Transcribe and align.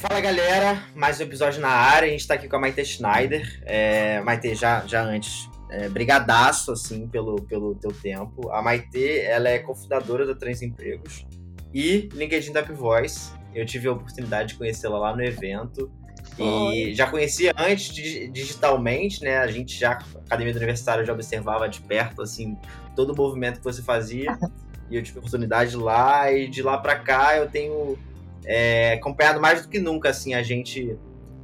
Fala 0.00 0.18
galera, 0.18 0.82
mais 0.94 1.20
um 1.20 1.24
episódio 1.24 1.60
na 1.60 1.68
área. 1.68 2.08
A 2.08 2.10
gente 2.10 2.26
tá 2.26 2.32
aqui 2.32 2.48
com 2.48 2.56
a 2.56 2.58
Maite 2.58 2.82
Schneider. 2.86 3.62
É, 3.66 4.18
Maite, 4.22 4.54
já, 4.54 4.82
já 4.86 5.02
antes, 5.02 5.46
é, 5.68 5.90
brigadaço 5.90 6.72
assim 6.72 7.06
pelo, 7.06 7.36
pelo 7.42 7.74
teu 7.74 7.92
tempo. 7.92 8.50
A 8.50 8.62
Maite, 8.62 9.20
ela 9.20 9.50
é 9.50 9.58
cofundadora 9.58 10.24
da 10.24 10.34
Transempregos 10.34 11.26
e 11.74 12.08
LinkedIn 12.14 12.50
Tap 12.50 12.70
Voice. 12.70 13.30
Eu 13.54 13.66
tive 13.66 13.88
a 13.88 13.92
oportunidade 13.92 14.54
de 14.54 14.54
conhecê-la 14.54 14.98
lá 14.98 15.14
no 15.14 15.22
evento. 15.22 15.92
E 16.38 16.94
já 16.94 17.06
conhecia 17.06 17.52
antes 17.58 17.92
digitalmente, 17.92 19.22
né? 19.22 19.36
A 19.36 19.48
gente 19.48 19.78
já, 19.78 19.98
a 19.98 20.20
Academia 20.24 20.54
do 20.54 20.56
Universitário, 20.56 21.04
já 21.04 21.12
observava 21.12 21.68
de 21.68 21.82
perto, 21.82 22.22
assim, 22.22 22.56
todo 22.96 23.12
o 23.12 23.16
movimento 23.16 23.58
que 23.58 23.64
você 23.64 23.82
fazia. 23.82 24.38
e 24.90 24.96
eu 24.96 25.02
tive 25.02 25.18
a 25.18 25.20
oportunidade 25.20 25.76
lá, 25.76 26.32
e 26.32 26.48
de 26.48 26.62
lá 26.62 26.78
para 26.78 26.96
cá 26.96 27.36
eu 27.36 27.50
tenho 27.50 27.98
é, 28.44 28.94
acompanhado 28.94 29.40
mais 29.40 29.62
do 29.62 29.68
que 29.68 29.78
nunca, 29.78 30.10
assim, 30.10 30.34
a 30.34 30.42
gente. 30.42 30.98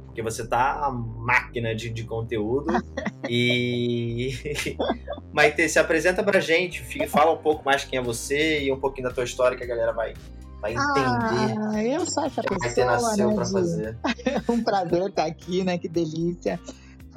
Porque 0.05 0.21
você 0.21 0.47
tá 0.47 0.85
a 0.85 0.91
máquina 0.91 1.75
de, 1.75 1.89
de 1.89 2.03
conteúdo. 2.03 2.67
e. 3.29 4.75
Maite, 5.31 5.69
se 5.69 5.77
apresenta 5.77 6.23
pra 6.23 6.39
gente, 6.39 6.83
fala 7.07 7.31
um 7.31 7.37
pouco 7.37 7.63
mais 7.63 7.83
quem 7.83 7.99
é 7.99 8.01
você 8.01 8.63
e 8.63 8.71
um 8.71 8.79
pouquinho 8.79 9.07
da 9.07 9.13
tua 9.13 9.23
história 9.23 9.55
que 9.55 9.63
a 9.63 9.67
galera 9.67 9.93
vai, 9.93 10.13
vai 10.59 10.73
entender. 10.73 11.59
Ah, 11.59 11.83
eu 11.83 12.05
sou 12.05 12.25
essa 12.25 12.41
pessoa. 12.41 12.85
Nasceu 12.87 13.29
né, 13.29 13.35
pra 13.35 13.45
fazer. 13.45 13.97
um 14.49 14.63
prazer 14.63 15.09
estar 15.09 15.25
aqui, 15.25 15.63
né? 15.63 15.77
Que 15.77 15.87
delícia. 15.87 16.59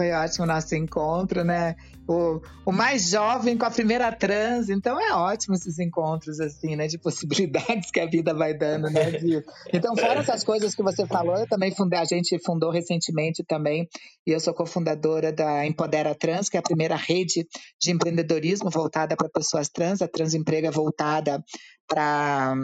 Foi 0.00 0.12
ótimo 0.12 0.46
o 0.46 0.48
nosso 0.48 0.74
encontro, 0.74 1.44
né? 1.44 1.76
O, 2.08 2.40
o 2.64 2.72
mais 2.72 3.10
jovem 3.10 3.58
com 3.58 3.66
a 3.66 3.70
primeira 3.70 4.10
trans, 4.10 4.70
então 4.70 4.98
é 4.98 5.12
ótimo 5.12 5.54
esses 5.54 5.78
encontros, 5.78 6.40
assim, 6.40 6.74
né? 6.74 6.86
De 6.86 6.96
possibilidades 6.96 7.90
que 7.92 8.00
a 8.00 8.06
vida 8.06 8.32
vai 8.32 8.56
dando, 8.56 8.88
né? 8.88 9.10
De... 9.10 9.44
Então, 9.70 9.94
fora 9.94 10.20
essas 10.20 10.42
coisas 10.42 10.74
que 10.74 10.82
você 10.82 11.06
falou, 11.06 11.36
eu 11.36 11.46
também 11.46 11.70
fundei, 11.74 11.98
a 11.98 12.04
gente 12.06 12.38
fundou 12.42 12.70
recentemente 12.70 13.44
também, 13.44 13.86
e 14.26 14.30
eu 14.30 14.40
sou 14.40 14.54
cofundadora 14.54 15.30
da 15.30 15.66
Empodera 15.66 16.14
Trans, 16.14 16.48
que 16.48 16.56
é 16.56 16.60
a 16.60 16.62
primeira 16.62 16.96
rede 16.96 17.46
de 17.78 17.90
empreendedorismo 17.90 18.70
voltada 18.70 19.14
para 19.14 19.28
pessoas 19.28 19.68
trans, 19.68 20.00
a 20.00 20.08
Transemprega 20.08 20.70
voltada 20.70 21.44
para 21.86 22.54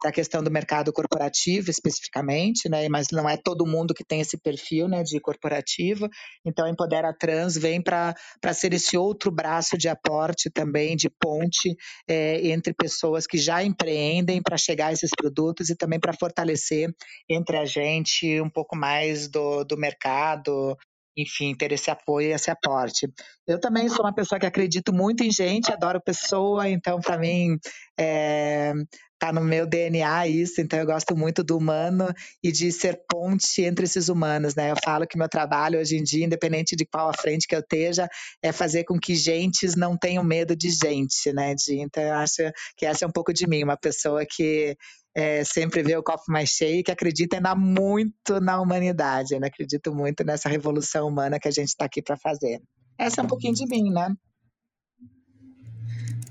para 0.00 0.10
a 0.10 0.12
questão 0.12 0.42
do 0.42 0.50
mercado 0.50 0.92
corporativo 0.92 1.70
especificamente, 1.70 2.68
né? 2.68 2.88
Mas 2.88 3.06
não 3.10 3.28
é 3.28 3.36
todo 3.36 3.66
mundo 3.66 3.94
que 3.94 4.04
tem 4.04 4.20
esse 4.20 4.38
perfil, 4.38 4.88
né, 4.88 5.02
de 5.02 5.18
corporativo. 5.20 6.08
Então 6.44 6.66
a 6.66 6.70
Empodera 6.70 7.14
Trans 7.18 7.56
vem 7.56 7.82
para 7.82 8.14
ser 8.52 8.72
esse 8.74 8.96
outro 8.96 9.30
braço 9.30 9.76
de 9.76 9.88
aporte 9.88 10.50
também, 10.50 10.96
de 10.96 11.08
ponte 11.08 11.74
é, 12.08 12.46
entre 12.48 12.74
pessoas 12.74 13.26
que 13.26 13.38
já 13.38 13.62
empreendem 13.62 14.42
para 14.42 14.56
chegar 14.56 14.88
a 14.88 14.92
esses 14.92 15.10
produtos 15.16 15.70
e 15.70 15.76
também 15.76 15.98
para 15.98 16.12
fortalecer 16.12 16.90
entre 17.28 17.56
a 17.56 17.64
gente 17.64 18.40
um 18.40 18.50
pouco 18.50 18.76
mais 18.76 19.28
do, 19.28 19.64
do 19.64 19.76
mercado, 19.76 20.76
enfim, 21.16 21.54
ter 21.54 21.72
esse 21.72 21.90
apoio 21.90 22.28
e 22.28 22.32
esse 22.32 22.50
aporte. 22.50 23.08
Eu 23.46 23.58
também 23.58 23.88
sou 23.88 24.04
uma 24.04 24.14
pessoa 24.14 24.38
que 24.38 24.46
acredito 24.46 24.92
muito 24.92 25.24
em 25.24 25.30
gente, 25.30 25.72
adoro 25.72 26.00
pessoa, 26.00 26.68
então 26.68 27.00
para 27.00 27.16
mim 27.16 27.56
é, 27.98 28.72
tá 29.18 29.32
no 29.32 29.40
meu 29.42 29.66
DNA 29.66 30.28
isso, 30.28 30.60
então 30.60 30.78
eu 30.78 30.86
gosto 30.86 31.16
muito 31.16 31.42
do 31.42 31.56
humano 31.56 32.12
e 32.42 32.52
de 32.52 32.70
ser 32.70 33.00
ponte 33.08 33.62
entre 33.62 33.84
esses 33.84 34.08
humanos, 34.08 34.54
né? 34.54 34.70
Eu 34.70 34.76
falo 34.84 35.06
que 35.06 35.16
meu 35.16 35.28
trabalho 35.28 35.80
hoje 35.80 35.96
em 35.96 36.02
dia, 36.02 36.26
independente 36.26 36.76
de 36.76 36.84
qual 36.84 37.08
a 37.08 37.14
frente 37.14 37.46
que 37.46 37.54
eu 37.54 37.60
esteja, 37.60 38.08
é 38.42 38.52
fazer 38.52 38.84
com 38.84 38.98
que 38.98 39.14
gentes 39.14 39.74
não 39.74 39.96
tenham 39.96 40.22
medo 40.22 40.54
de 40.54 40.70
gente, 40.70 41.32
né? 41.32 41.54
De, 41.54 41.80
então 41.80 42.02
eu 42.02 42.14
acho 42.14 42.42
que 42.76 42.84
essa 42.84 43.04
é 43.04 43.08
um 43.08 43.12
pouco 43.12 43.32
de 43.32 43.46
mim, 43.48 43.64
uma 43.64 43.76
pessoa 43.76 44.24
que 44.28 44.76
é, 45.16 45.42
sempre 45.44 45.82
vê 45.82 45.96
o 45.96 46.02
copo 46.02 46.24
mais 46.28 46.50
cheio 46.50 46.80
e 46.80 46.82
que 46.82 46.90
acredita 46.90 47.40
na, 47.40 47.54
muito 47.54 48.38
na 48.38 48.60
humanidade, 48.60 49.38
né? 49.38 49.46
acredito 49.46 49.94
muito 49.94 50.22
nessa 50.22 50.46
revolução 50.46 51.08
humana 51.08 51.40
que 51.40 51.48
a 51.48 51.50
gente 51.50 51.68
está 51.68 51.86
aqui 51.86 52.02
para 52.02 52.18
fazer. 52.18 52.60
Essa 52.98 53.22
é 53.22 53.24
um 53.24 53.26
pouquinho 53.26 53.54
de 53.54 53.66
mim, 53.66 53.90
né? 53.90 54.14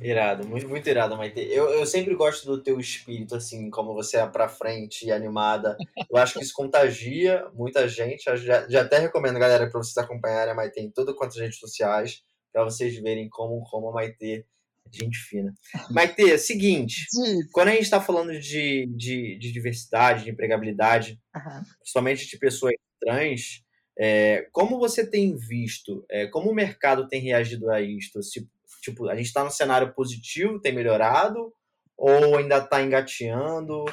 Irado, 0.06 0.48
muito, 0.48 0.70
muito 0.70 0.88
irado, 0.88 1.18
Maite. 1.18 1.40
Eu, 1.40 1.68
eu 1.72 1.86
sempre 1.86 2.14
gosto 2.14 2.46
do 2.46 2.62
teu 2.62 2.80
espírito, 2.80 3.36
assim, 3.36 3.72
como 3.72 3.92
você 3.92 4.18
é 4.18 4.28
pra 4.28 4.48
frente 4.48 5.04
e 5.08 5.12
animada. 5.12 5.76
Eu 6.08 6.18
acho 6.18 6.38
que 6.38 6.44
isso 6.44 6.54
contagia 6.54 7.44
muita 7.56 7.90
gente. 7.90 8.24
Já, 8.38 8.70
já 8.70 8.82
até 8.82 9.00
recomendo, 9.00 9.40
galera, 9.40 9.68
para 9.68 9.82
vocês 9.82 9.98
acompanharem 9.98 10.54
a 10.54 10.56
Maite 10.56 10.80
em 10.80 10.92
todo 10.92 11.16
quanto 11.16 11.40
redes 11.40 11.58
sociais, 11.58 12.22
para 12.54 12.64
vocês 12.64 12.96
verem 12.98 13.28
como, 13.28 13.64
como 13.64 13.90
a 13.90 13.94
Maite 13.94 14.32
é 14.32 14.44
gente 14.92 15.18
fina. 15.18 15.52
Maite, 15.90 16.22
é 16.32 16.38
seguinte, 16.38 17.08
Sim. 17.10 17.40
quando 17.52 17.70
a 17.70 17.72
gente 17.72 17.84
está 17.84 18.00
falando 18.00 18.40
de, 18.40 18.86
de, 18.96 19.40
de, 19.40 19.52
diversidade, 19.52 20.26
de 20.26 20.30
empregabilidade, 20.30 21.20
uhum. 21.36 21.64
principalmente 21.80 22.28
de 22.28 22.38
pessoas 22.38 22.76
trans, 23.02 23.64
é, 23.98 24.48
como 24.52 24.78
você 24.78 25.04
tem 25.10 25.36
visto, 25.36 26.06
é, 26.12 26.28
como 26.28 26.52
o 26.52 26.56
mercado 26.56 27.08
tem 27.08 27.22
reagido 27.22 27.72
a 27.72 27.82
isto? 27.82 28.22
Se, 28.22 28.48
Tipo, 28.86 29.10
a 29.10 29.16
gente 29.16 29.26
está 29.26 29.44
no 29.44 29.50
cenário 29.50 29.94
positivo, 29.94 30.62
tem 30.62 30.74
melhorado? 30.74 31.52
Ou 31.98 32.38
ainda 32.38 32.60
está 32.60 32.84
engateando? 32.84 33.84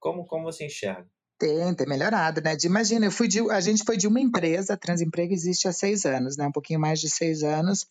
Como, 0.00 0.26
como 0.26 0.44
você 0.44 0.66
enxerga? 0.66 1.06
Tem, 1.38 1.74
tem 1.74 1.86
melhorado, 1.86 2.40
né? 2.40 2.56
De, 2.56 2.66
imagina, 2.66 3.06
eu 3.06 3.12
fui 3.12 3.28
de, 3.28 3.40
a 3.50 3.60
gente 3.60 3.84
foi 3.84 3.96
de 3.96 4.08
uma 4.08 4.20
empresa, 4.20 4.74
a 4.74 4.76
Transemprego 4.76 5.32
existe 5.32 5.68
há 5.68 5.72
seis 5.72 6.04
anos, 6.04 6.36
né? 6.36 6.46
Um 6.46 6.52
pouquinho 6.52 6.80
mais 6.80 7.00
de 7.00 7.08
seis 7.08 7.44
anos. 7.44 7.86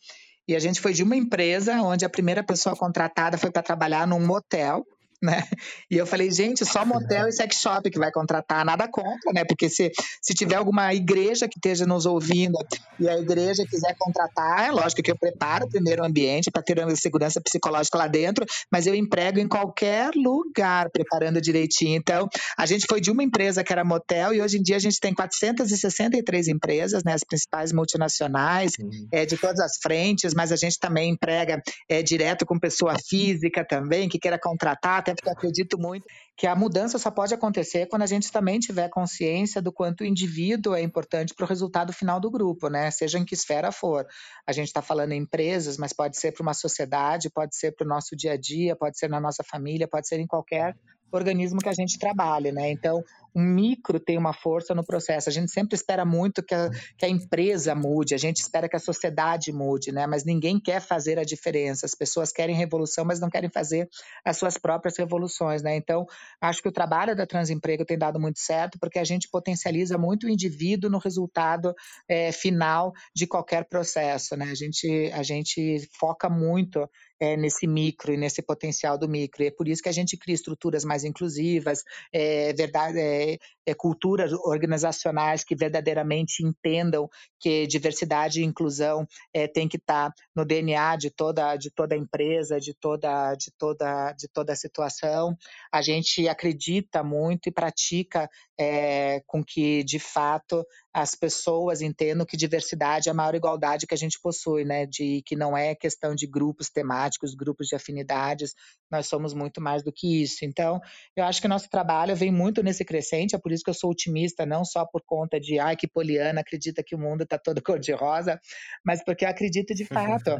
E 0.45 0.55
a 0.55 0.59
gente 0.59 0.81
foi 0.81 0.91
de 0.91 1.03
uma 1.03 1.15
empresa 1.15 1.81
onde 1.81 2.03
a 2.03 2.09
primeira 2.09 2.43
pessoa 2.43 2.75
contratada 2.75 3.37
foi 3.37 3.49
para 3.49 3.63
trabalhar 3.63 4.05
num 4.05 4.19
motel, 4.19 4.85
né? 5.21 5.43
E 5.89 5.97
eu 5.97 6.05
falei, 6.05 6.31
gente, 6.31 6.65
só 6.65 6.85
motel 6.85 7.27
e 7.27 7.31
sex 7.31 7.57
shop 7.57 7.89
que 7.89 7.99
vai 7.99 8.11
contratar, 8.11 8.65
nada 8.65 8.87
contra, 8.87 9.31
né? 9.33 9.43
Porque 9.45 9.69
se, 9.69 9.91
se 10.21 10.33
tiver 10.33 10.55
alguma 10.55 10.93
igreja 10.93 11.47
que 11.47 11.57
esteja 11.57 11.85
nos 11.85 12.05
ouvindo 12.05 12.57
e 12.99 13.07
a 13.07 13.17
igreja 13.17 13.65
quiser 13.69 13.95
contratar, 13.99 14.67
é 14.67 14.71
lógico 14.71 15.01
que 15.03 15.11
eu 15.11 15.17
preparo 15.17 15.67
primeiro 15.69 16.01
o 16.01 16.05
ambiente 16.05 16.49
para 16.49 16.63
ter 16.63 16.79
uma 16.79 16.95
segurança 16.95 17.39
psicológica 17.41 17.97
lá 17.97 18.07
dentro, 18.07 18.45
mas 18.71 18.87
eu 18.87 18.95
emprego 18.95 19.39
em 19.39 19.47
qualquer 19.47 20.11
lugar, 20.15 20.89
preparando 20.89 21.39
direitinho. 21.39 21.97
Então, 21.97 22.27
a 22.57 22.65
gente 22.65 22.85
foi 22.89 22.99
de 22.99 23.11
uma 23.11 23.23
empresa 23.23 23.63
que 23.63 23.71
era 23.71 23.83
motel 23.83 24.33
e 24.33 24.41
hoje 24.41 24.57
em 24.57 24.61
dia 24.61 24.77
a 24.77 24.79
gente 24.79 24.99
tem 24.99 25.13
463 25.13 26.47
empresas, 26.47 27.03
né? 27.03 27.13
As 27.13 27.23
principais 27.23 27.71
multinacionais, 27.71 28.73
uhum. 28.79 29.07
é, 29.11 29.25
de 29.25 29.37
todas 29.37 29.59
as 29.59 29.77
frentes, 29.81 30.33
mas 30.33 30.51
a 30.51 30.55
gente 30.55 30.79
também 30.79 31.11
emprega 31.11 31.61
é, 31.87 32.01
direto 32.01 32.45
com 32.45 32.57
pessoa 32.57 32.95
física 33.07 33.65
também, 33.65 34.09
que 34.09 34.17
queira 34.17 34.39
contratar, 34.39 35.03
até 35.11 35.21
porque 35.21 35.29
acredito 35.29 35.77
muito 35.79 36.05
que 36.41 36.47
a 36.47 36.55
mudança 36.55 36.97
só 36.97 37.11
pode 37.11 37.35
acontecer 37.35 37.85
quando 37.85 38.01
a 38.01 38.07
gente 38.07 38.31
também 38.31 38.59
tiver 38.59 38.89
consciência 38.89 39.61
do 39.61 39.71
quanto 39.71 40.01
o 40.01 40.07
indivíduo 40.07 40.73
é 40.73 40.81
importante 40.81 41.35
para 41.35 41.45
o 41.45 41.47
resultado 41.47 41.93
final 41.93 42.19
do 42.19 42.31
grupo, 42.31 42.67
né? 42.67 42.89
Seja 42.89 43.19
em 43.19 43.23
que 43.23 43.35
esfera 43.35 43.71
for. 43.71 44.07
A 44.47 44.51
gente 44.51 44.65
está 44.65 44.81
falando 44.81 45.11
em 45.11 45.21
empresas, 45.21 45.77
mas 45.77 45.93
pode 45.93 46.17
ser 46.17 46.31
para 46.31 46.41
uma 46.41 46.55
sociedade, 46.55 47.29
pode 47.29 47.55
ser 47.55 47.75
para 47.75 47.85
o 47.85 47.87
nosso 47.87 48.15
dia 48.15 48.31
a 48.31 48.37
dia, 48.37 48.75
pode 48.75 48.97
ser 48.97 49.07
na 49.07 49.19
nossa 49.19 49.43
família, 49.43 49.87
pode 49.87 50.07
ser 50.07 50.19
em 50.19 50.25
qualquer 50.25 50.75
organismo 51.11 51.59
que 51.59 51.69
a 51.69 51.73
gente 51.73 51.99
trabalha, 51.99 52.51
né? 52.51 52.71
Então, 52.71 53.03
o 53.33 53.39
micro 53.39 53.99
tem 53.99 54.17
uma 54.17 54.33
força 54.33 54.73
no 54.73 54.83
processo. 54.83 55.29
A 55.29 55.31
gente 55.31 55.51
sempre 55.51 55.75
espera 55.75 56.05
muito 56.05 56.43
que 56.43 56.53
a, 56.53 56.69
que 56.97 57.05
a, 57.05 57.09
empresa 57.09 57.75
mude, 57.75 58.13
a 58.13 58.17
gente 58.17 58.37
espera 58.37 58.67
que 58.67 58.75
a 58.75 58.79
sociedade 58.79 59.51
mude, 59.51 59.91
né? 59.91 60.07
Mas 60.07 60.23
ninguém 60.23 60.59
quer 60.59 60.81
fazer 60.81 61.19
a 61.19 61.23
diferença. 61.23 61.85
As 61.85 61.95
pessoas 61.95 62.31
querem 62.31 62.55
revolução, 62.55 63.05
mas 63.05 63.19
não 63.19 63.29
querem 63.29 63.49
fazer 63.49 63.89
as 64.23 64.37
suas 64.37 64.57
próprias 64.57 64.97
revoluções, 64.97 65.61
né? 65.61 65.75
Então, 65.75 66.05
acho 66.39 66.61
que 66.61 66.69
o 66.69 66.71
trabalho 66.71 67.15
da 67.15 67.25
Transemprego 67.25 67.85
tem 67.85 67.97
dado 67.97 68.19
muito 68.19 68.39
certo, 68.39 68.77
porque 68.79 68.99
a 68.99 69.03
gente 69.03 69.29
potencializa 69.29 69.97
muito 69.97 70.25
o 70.25 70.29
indivíduo 70.29 70.89
no 70.89 70.97
resultado 70.97 71.73
é, 72.07 72.31
final 72.31 72.93
de 73.15 73.27
qualquer 73.27 73.67
processo, 73.67 74.35
né? 74.35 74.45
A 74.51 74.55
gente, 74.55 75.11
a 75.13 75.23
gente 75.23 75.87
foca 75.99 76.29
muito 76.29 76.87
é, 77.21 77.37
nesse 77.37 77.67
micro 77.67 78.11
e 78.11 78.17
nesse 78.17 78.41
potencial 78.41 78.97
do 78.97 79.07
micro. 79.07 79.43
E 79.43 79.47
é 79.47 79.51
por 79.51 79.67
isso 79.67 79.83
que 79.83 79.89
a 79.89 79.93
gente 79.93 80.17
cria 80.17 80.33
estruturas 80.33 80.83
mais 80.83 81.03
inclusivas, 81.03 81.83
é, 82.11 82.51
verdade, 82.53 82.97
é, 82.99 83.37
é, 83.63 83.73
culturas 83.75 84.33
organizacionais 84.33 85.43
que 85.43 85.55
verdadeiramente 85.55 86.43
entendam 86.43 87.07
que 87.39 87.67
diversidade 87.67 88.41
e 88.41 88.45
inclusão 88.45 89.07
é, 89.31 89.47
tem 89.47 89.67
que 89.67 89.77
estar 89.77 90.09
tá 90.09 90.15
no 90.35 90.43
DNA 90.43 90.95
de 90.95 91.11
toda, 91.11 91.55
de 91.55 91.69
toda 91.69 91.95
empresa, 91.95 92.59
de 92.59 92.73
toda, 92.73 93.35
de, 93.35 93.51
toda, 93.55 94.13
de 94.13 94.27
toda 94.27 94.55
situação. 94.55 95.37
A 95.71 95.83
gente 95.83 96.27
acredita 96.27 97.03
muito 97.03 97.47
e 97.47 97.51
pratica 97.51 98.27
é, 98.61 99.23
com 99.25 99.43
que, 99.43 99.83
de 99.83 99.97
fato, 99.97 100.63
as 100.93 101.15
pessoas 101.15 101.81
entendam 101.81 102.27
que 102.27 102.37
diversidade 102.37 103.09
é 103.09 103.11
a 103.11 103.15
maior 103.15 103.33
igualdade 103.33 103.87
que 103.87 103.93
a 103.95 103.97
gente 103.97 104.19
possui, 104.21 104.63
né? 104.63 104.85
De 104.85 105.23
que 105.25 105.35
não 105.35 105.57
é 105.57 105.73
questão 105.73 106.13
de 106.13 106.27
grupos 106.27 106.69
temáticos, 106.69 107.33
grupos 107.33 107.65
de 107.67 107.75
afinidades, 107.75 108.53
nós 108.91 109.07
somos 109.07 109.33
muito 109.33 109.59
mais 109.59 109.81
do 109.81 109.91
que 109.91 110.21
isso. 110.21 110.45
Então, 110.45 110.79
eu 111.15 111.23
acho 111.23 111.41
que 111.41 111.47
nosso 111.47 111.67
trabalho 111.71 112.15
vem 112.15 112.31
muito 112.31 112.61
nesse 112.61 112.85
crescente, 112.85 113.35
é 113.35 113.39
por 113.39 113.51
isso 113.51 113.63
que 113.63 113.71
eu 113.71 113.73
sou 113.73 113.89
otimista, 113.89 114.45
não 114.45 114.63
só 114.63 114.85
por 114.85 115.01
conta 115.03 115.39
de, 115.39 115.57
ai, 115.57 115.75
que 115.75 115.87
poliana, 115.87 116.41
acredita 116.41 116.83
que 116.85 116.93
o 116.95 116.99
mundo 116.99 117.23
está 117.23 117.39
todo 117.39 117.63
cor-de-rosa, 117.65 118.39
mas 118.85 119.03
porque 119.03 119.25
eu 119.25 119.29
acredito 119.29 119.73
de 119.73 119.85
fato 119.89 120.37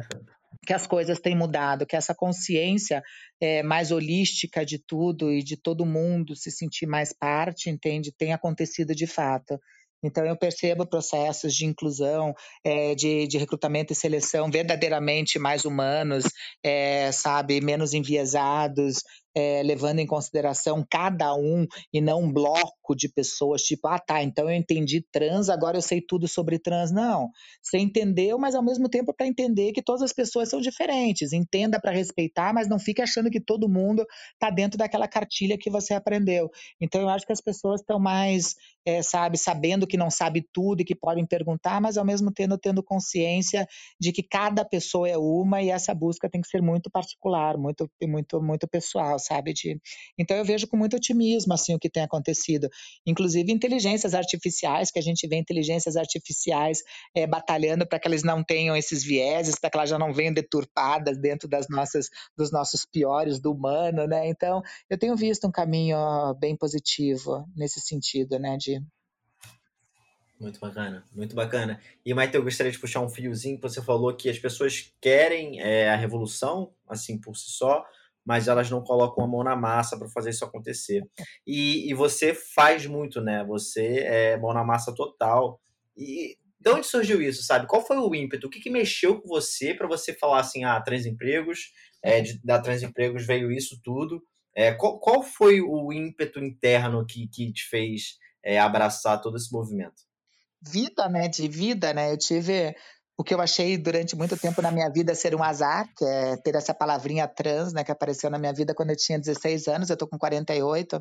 que 0.64 0.72
as 0.72 0.86
coisas 0.86 1.18
têm 1.18 1.36
mudado, 1.36 1.86
que 1.86 1.96
essa 1.96 2.14
consciência 2.14 3.02
é, 3.40 3.62
mais 3.62 3.90
holística 3.90 4.64
de 4.64 4.78
tudo 4.78 5.32
e 5.32 5.42
de 5.42 5.56
todo 5.56 5.86
mundo 5.86 6.36
se 6.36 6.50
sentir 6.50 6.86
mais 6.86 7.12
parte, 7.12 7.68
entende? 7.68 8.12
Tem 8.12 8.32
acontecido 8.32 8.94
de 8.94 9.06
fato. 9.06 9.58
Então, 10.04 10.24
eu 10.24 10.36
percebo 10.36 10.84
processos 10.84 11.54
de 11.54 11.64
inclusão, 11.64 12.34
é, 12.64 12.94
de, 12.94 13.26
de, 13.28 13.38
recrutamento 13.38 13.92
e 13.92 13.96
seleção 13.96 14.50
verdadeiramente 14.50 15.38
mais 15.38 15.64
humanos, 15.64 16.24
é, 16.62 17.12
sabe, 17.12 17.60
menos 17.60 17.94
enviesados, 17.94 19.02
é, 19.34 19.62
levando 19.62 19.98
em 20.00 20.06
consideração 20.06 20.84
cada 20.90 21.34
um 21.34 21.66
e 21.92 22.00
não 22.00 22.22
um 22.22 22.32
bloco 22.32 22.94
de 22.94 23.08
pessoas, 23.08 23.62
tipo, 23.62 23.88
ah, 23.88 23.98
tá, 23.98 24.22
então 24.22 24.50
eu 24.50 24.56
entendi 24.56 25.00
trans, 25.10 25.48
agora 25.48 25.76
eu 25.76 25.82
sei 25.82 26.00
tudo 26.00 26.28
sobre 26.28 26.58
trans. 26.58 26.92
Não. 26.92 27.30
Você 27.62 27.78
entendeu, 27.78 28.38
mas 28.38 28.54
ao 28.54 28.62
mesmo 28.62 28.88
tempo 28.88 29.14
para 29.14 29.26
entender 29.26 29.72
que 29.72 29.82
todas 29.82 30.02
as 30.02 30.12
pessoas 30.12 30.48
são 30.48 30.60
diferentes. 30.60 31.32
Entenda 31.32 31.80
para 31.80 31.92
respeitar, 31.92 32.52
mas 32.52 32.68
não 32.68 32.78
fique 32.78 33.00
achando 33.00 33.30
que 33.30 33.40
todo 33.40 33.68
mundo 33.68 34.04
está 34.34 34.50
dentro 34.50 34.76
daquela 34.76 35.08
cartilha 35.08 35.56
que 35.58 35.70
você 35.70 35.94
aprendeu. 35.94 36.50
Então 36.80 37.00
eu 37.00 37.08
acho 37.08 37.26
que 37.26 37.32
as 37.32 37.40
pessoas 37.40 37.80
estão 37.80 37.98
mais, 37.98 38.54
é, 38.84 39.02
sabe, 39.02 39.38
sabendo 39.38 39.86
que 39.86 39.96
não 39.96 40.10
sabe 40.10 40.46
tudo 40.52 40.82
e 40.82 40.84
que 40.84 40.94
podem 40.94 41.26
perguntar, 41.26 41.80
mas 41.80 41.96
ao 41.96 42.04
mesmo 42.04 42.30
tempo 42.30 42.58
tendo 42.58 42.82
consciência 42.82 43.66
de 43.98 44.12
que 44.12 44.22
cada 44.22 44.64
pessoa 44.64 45.08
é 45.08 45.16
uma 45.16 45.62
e 45.62 45.70
essa 45.70 45.94
busca 45.94 46.28
tem 46.28 46.40
que 46.40 46.48
ser 46.48 46.60
muito 46.60 46.90
particular, 46.90 47.56
muito, 47.56 47.88
muito, 48.02 48.42
muito 48.42 48.68
pessoal 48.68 49.18
sabe? 49.22 49.52
De... 49.52 49.80
Então 50.18 50.36
eu 50.36 50.44
vejo 50.44 50.66
com 50.66 50.76
muito 50.76 50.96
otimismo 50.96 51.52
assim 51.54 51.74
o 51.74 51.78
que 51.78 51.90
tem 51.90 52.02
acontecido. 52.02 52.68
Inclusive 53.06 53.52
inteligências 53.52 54.14
artificiais, 54.14 54.90
que 54.90 54.98
a 54.98 55.02
gente 55.02 55.26
vê 55.26 55.36
inteligências 55.36 55.96
artificiais 55.96 56.78
é, 57.14 57.26
batalhando 57.26 57.86
para 57.86 57.98
que 57.98 58.08
elas 58.08 58.22
não 58.22 58.42
tenham 58.42 58.76
esses 58.76 59.02
vieses, 59.02 59.58
para 59.58 59.70
que 59.70 59.76
elas 59.76 59.90
já 59.90 59.98
não 59.98 60.12
venham 60.12 60.34
deturpadas 60.34 61.18
dentro 61.18 61.48
das 61.48 61.66
nossas, 61.68 62.08
dos 62.36 62.50
nossos 62.50 62.84
piores 62.84 63.40
do 63.40 63.52
humano, 63.52 64.06
né? 64.06 64.28
Então 64.28 64.62
eu 64.90 64.98
tenho 64.98 65.16
visto 65.16 65.46
um 65.46 65.52
caminho 65.52 65.96
bem 66.38 66.56
positivo 66.56 67.46
nesse 67.56 67.80
sentido, 67.80 68.38
né? 68.38 68.56
De 68.56 68.82
muito 70.42 70.58
bacana, 70.58 71.04
muito 71.14 71.36
bacana. 71.36 71.80
E, 72.04 72.12
Maite, 72.12 72.34
eu 72.34 72.42
gostaria 72.42 72.72
de 72.72 72.78
puxar 72.78 73.00
um 73.00 73.08
fiozinho 73.08 73.60
você 73.62 73.80
falou 73.80 74.12
que 74.12 74.28
as 74.28 74.40
pessoas 74.40 74.92
querem 75.00 75.60
é, 75.60 75.88
a 75.88 75.94
revolução, 75.94 76.72
assim, 76.88 77.16
por 77.16 77.36
si 77.36 77.48
só, 77.48 77.86
mas 78.24 78.48
elas 78.48 78.70
não 78.70 78.82
colocam 78.82 79.24
a 79.24 79.28
mão 79.28 79.42
na 79.42 79.56
massa 79.56 79.98
para 79.98 80.08
fazer 80.08 80.30
isso 80.30 80.44
acontecer. 80.44 81.02
E, 81.46 81.90
e, 81.90 81.94
você 81.94 82.34
faz 82.34 82.86
muito, 82.86 83.20
né? 83.20 83.44
Você 83.44 83.98
é 84.00 84.36
mão 84.36 84.52
na 84.54 84.64
massa 84.64 84.94
total. 84.94 85.60
E 85.96 86.36
de 86.60 86.70
onde 86.70 86.86
surgiu 86.86 87.20
isso, 87.20 87.42
sabe? 87.42 87.66
Qual 87.66 87.84
foi 87.84 87.96
o 87.96 88.14
ímpeto? 88.14 88.46
O 88.46 88.50
que, 88.50 88.60
que 88.60 88.70
mexeu 88.70 89.20
com 89.20 89.28
você 89.28 89.74
para 89.74 89.88
você 89.88 90.14
falar 90.14 90.40
assim, 90.40 90.62
ah, 90.62 90.80
Transempregos, 90.80 91.72
é, 92.02 92.20
de, 92.20 92.40
da 92.44 92.60
Transempregos 92.60 93.26
veio 93.26 93.50
isso 93.50 93.80
tudo? 93.82 94.22
É, 94.54 94.72
qual, 94.72 95.00
qual 95.00 95.22
foi 95.22 95.60
o 95.60 95.92
ímpeto 95.92 96.38
interno 96.38 97.04
que, 97.04 97.26
que 97.26 97.52
te 97.52 97.64
fez 97.68 98.18
é, 98.44 98.60
abraçar 98.60 99.20
todo 99.20 99.36
esse 99.36 99.52
movimento? 99.52 100.02
Vida, 100.60 101.08
né? 101.08 101.26
De 101.26 101.48
vida, 101.48 101.92
né? 101.92 102.12
Eu 102.12 102.18
tive 102.18 102.74
o 103.22 103.24
que 103.24 103.32
eu 103.32 103.40
achei 103.40 103.78
durante 103.78 104.16
muito 104.16 104.36
tempo 104.36 104.60
na 104.60 104.72
minha 104.72 104.90
vida 104.90 105.14
ser 105.14 105.32
um 105.32 105.44
azar, 105.44 105.88
que 105.96 106.04
é 106.04 106.36
ter 106.38 106.56
essa 106.56 106.74
palavrinha 106.74 107.28
trans, 107.28 107.72
né, 107.72 107.84
que 107.84 107.92
apareceu 107.92 108.28
na 108.28 108.36
minha 108.36 108.52
vida 108.52 108.74
quando 108.74 108.90
eu 108.90 108.96
tinha 108.96 109.16
16 109.16 109.68
anos, 109.68 109.90
eu 109.90 109.96
tô 109.96 110.08
com 110.08 110.18
48. 110.18 111.00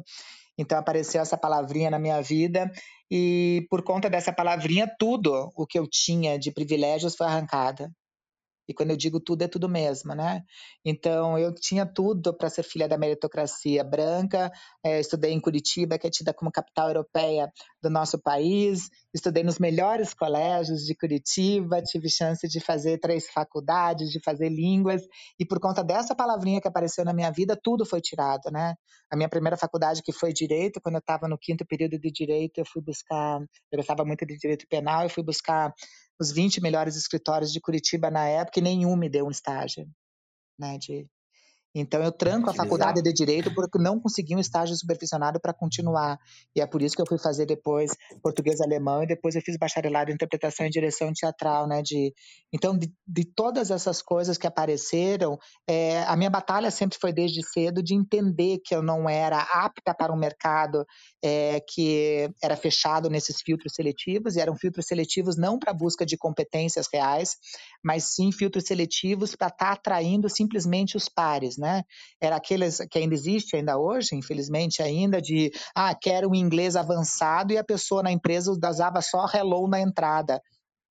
Então 0.55 0.77
apareceu 0.77 1.19
essa 1.19 1.35
palavrinha 1.35 1.89
na 1.89 1.97
minha 1.97 2.21
vida 2.21 2.71
e 3.09 3.65
por 3.71 3.83
conta 3.83 4.07
dessa 4.07 4.31
palavrinha 4.31 4.87
tudo 4.99 5.49
o 5.55 5.65
que 5.65 5.79
eu 5.79 5.87
tinha 5.89 6.37
de 6.37 6.51
privilégios 6.51 7.15
foi 7.15 7.25
arrancado. 7.25 7.89
E 8.71 8.73
quando 8.73 8.91
eu 8.91 8.97
digo 8.97 9.19
tudo, 9.19 9.43
é 9.43 9.47
tudo 9.47 9.67
mesmo, 9.69 10.15
né? 10.15 10.43
Então, 10.83 11.37
eu 11.37 11.53
tinha 11.53 11.85
tudo 11.85 12.33
para 12.35 12.49
ser 12.49 12.63
filha 12.63 12.87
da 12.87 12.97
meritocracia 12.97 13.83
branca. 13.83 14.51
É, 14.83 14.99
estudei 14.99 15.31
em 15.31 15.39
Curitiba, 15.39 15.97
que 15.97 16.07
é 16.07 16.09
tida 16.09 16.33
como 16.33 16.51
capital 16.51 16.87
europeia 16.87 17.51
do 17.83 17.89
nosso 17.89 18.17
país. 18.17 18.89
Estudei 19.13 19.43
nos 19.43 19.59
melhores 19.59 20.13
colégios 20.13 20.85
de 20.85 20.95
Curitiba. 20.95 21.81
Tive 21.81 22.09
chance 22.09 22.47
de 22.47 22.59
fazer 22.59 22.97
três 22.99 23.29
faculdades, 23.29 24.09
de 24.09 24.21
fazer 24.23 24.49
línguas. 24.49 25.01
E 25.37 25.45
por 25.45 25.59
conta 25.59 25.83
dessa 25.83 26.15
palavrinha 26.15 26.61
que 26.61 26.67
apareceu 26.67 27.03
na 27.03 27.13
minha 27.13 27.29
vida, 27.31 27.59
tudo 27.61 27.85
foi 27.85 27.99
tirado, 27.99 28.49
né? 28.51 28.75
A 29.11 29.17
minha 29.17 29.27
primeira 29.29 29.57
faculdade, 29.57 30.01
que 30.01 30.13
foi 30.13 30.31
Direito, 30.31 30.79
quando 30.81 30.95
eu 30.95 30.99
estava 30.99 31.27
no 31.27 31.37
quinto 31.37 31.65
período 31.65 31.99
de 31.99 32.09
Direito, 32.09 32.59
eu 32.59 32.65
fui 32.65 32.81
buscar... 32.81 33.39
Eu 33.71 33.77
gostava 33.77 34.05
muito 34.05 34.25
de 34.25 34.37
Direito 34.37 34.65
Penal, 34.69 35.03
eu 35.03 35.09
fui 35.09 35.23
buscar 35.23 35.73
os 36.21 36.31
20 36.31 36.61
melhores 36.61 36.95
escritórios 36.95 37.51
de 37.51 37.59
Curitiba 37.59 38.11
na 38.11 38.27
época 38.27 38.59
e 38.59 38.61
nenhum 38.61 38.95
me 38.95 39.09
deu 39.09 39.25
um 39.25 39.31
estágio, 39.31 39.89
né, 40.57 40.77
de 40.77 41.07
então 41.73 42.03
eu 42.03 42.11
tranco 42.11 42.49
a 42.49 42.53
faculdade 42.53 43.01
de 43.01 43.13
direito 43.13 43.53
porque 43.53 43.79
não 43.79 43.99
consegui 43.99 44.35
um 44.35 44.39
estágio 44.39 44.75
supervisionado 44.75 45.39
para 45.39 45.53
continuar. 45.53 46.19
E 46.55 46.59
é 46.59 46.65
por 46.67 46.81
isso 46.81 46.95
que 46.95 47.01
eu 47.01 47.07
fui 47.07 47.17
fazer 47.17 47.45
depois 47.45 47.91
português 48.21 48.59
alemão 48.59 49.03
e 49.03 49.07
depois 49.07 49.35
eu 49.35 49.41
fiz 49.41 49.57
bacharelado 49.57 50.11
em 50.11 50.13
interpretação 50.13 50.65
e 50.65 50.69
direção 50.69 51.11
teatral, 51.13 51.67
né? 51.67 51.81
De 51.81 52.13
então 52.53 52.77
de, 52.77 52.91
de 53.07 53.23
todas 53.23 53.71
essas 53.71 54.01
coisas 54.01 54.37
que 54.37 54.45
apareceram, 54.45 55.37
é, 55.67 56.03
a 56.03 56.17
minha 56.17 56.29
batalha 56.29 56.69
sempre 56.69 56.97
foi 56.99 57.13
desde 57.13 57.41
cedo 57.41 57.81
de 57.81 57.95
entender 57.95 58.59
que 58.65 58.75
eu 58.75 58.83
não 58.83 59.09
era 59.09 59.39
apta 59.39 59.93
para 59.93 60.11
um 60.11 60.17
mercado 60.17 60.85
é, 61.23 61.61
que 61.61 62.29
era 62.43 62.57
fechado 62.57 63.09
nesses 63.09 63.41
filtros 63.41 63.73
seletivos 63.73 64.35
e 64.35 64.41
eram 64.41 64.55
filtros 64.57 64.87
seletivos 64.87 65.37
não 65.37 65.57
para 65.57 65.73
busca 65.73 66.05
de 66.05 66.17
competências 66.17 66.87
reais, 66.91 67.37
mas 67.81 68.03
sim 68.15 68.29
filtros 68.31 68.65
seletivos 68.65 69.35
para 69.35 69.47
estar 69.47 69.67
tá 69.67 69.71
atraindo 69.71 70.29
simplesmente 70.29 70.97
os 70.97 71.07
pares 71.07 71.60
né? 71.61 71.83
Era 72.19 72.35
aqueles 72.35 72.79
que 72.89 72.97
ainda 72.97 73.13
existe 73.13 73.55
ainda 73.55 73.77
hoje, 73.77 74.09
infelizmente 74.15 74.81
ainda, 74.81 75.21
de 75.21 75.51
ah, 75.75 75.95
quero 75.95 76.31
um 76.31 76.35
inglês 76.35 76.75
avançado 76.75 77.53
e 77.53 77.57
a 77.57 77.63
pessoa 77.63 78.03
na 78.03 78.11
empresa 78.11 78.51
usava 78.51 79.01
só 79.01 79.25
hello 79.33 79.67
na 79.67 79.79
entrada. 79.79 80.41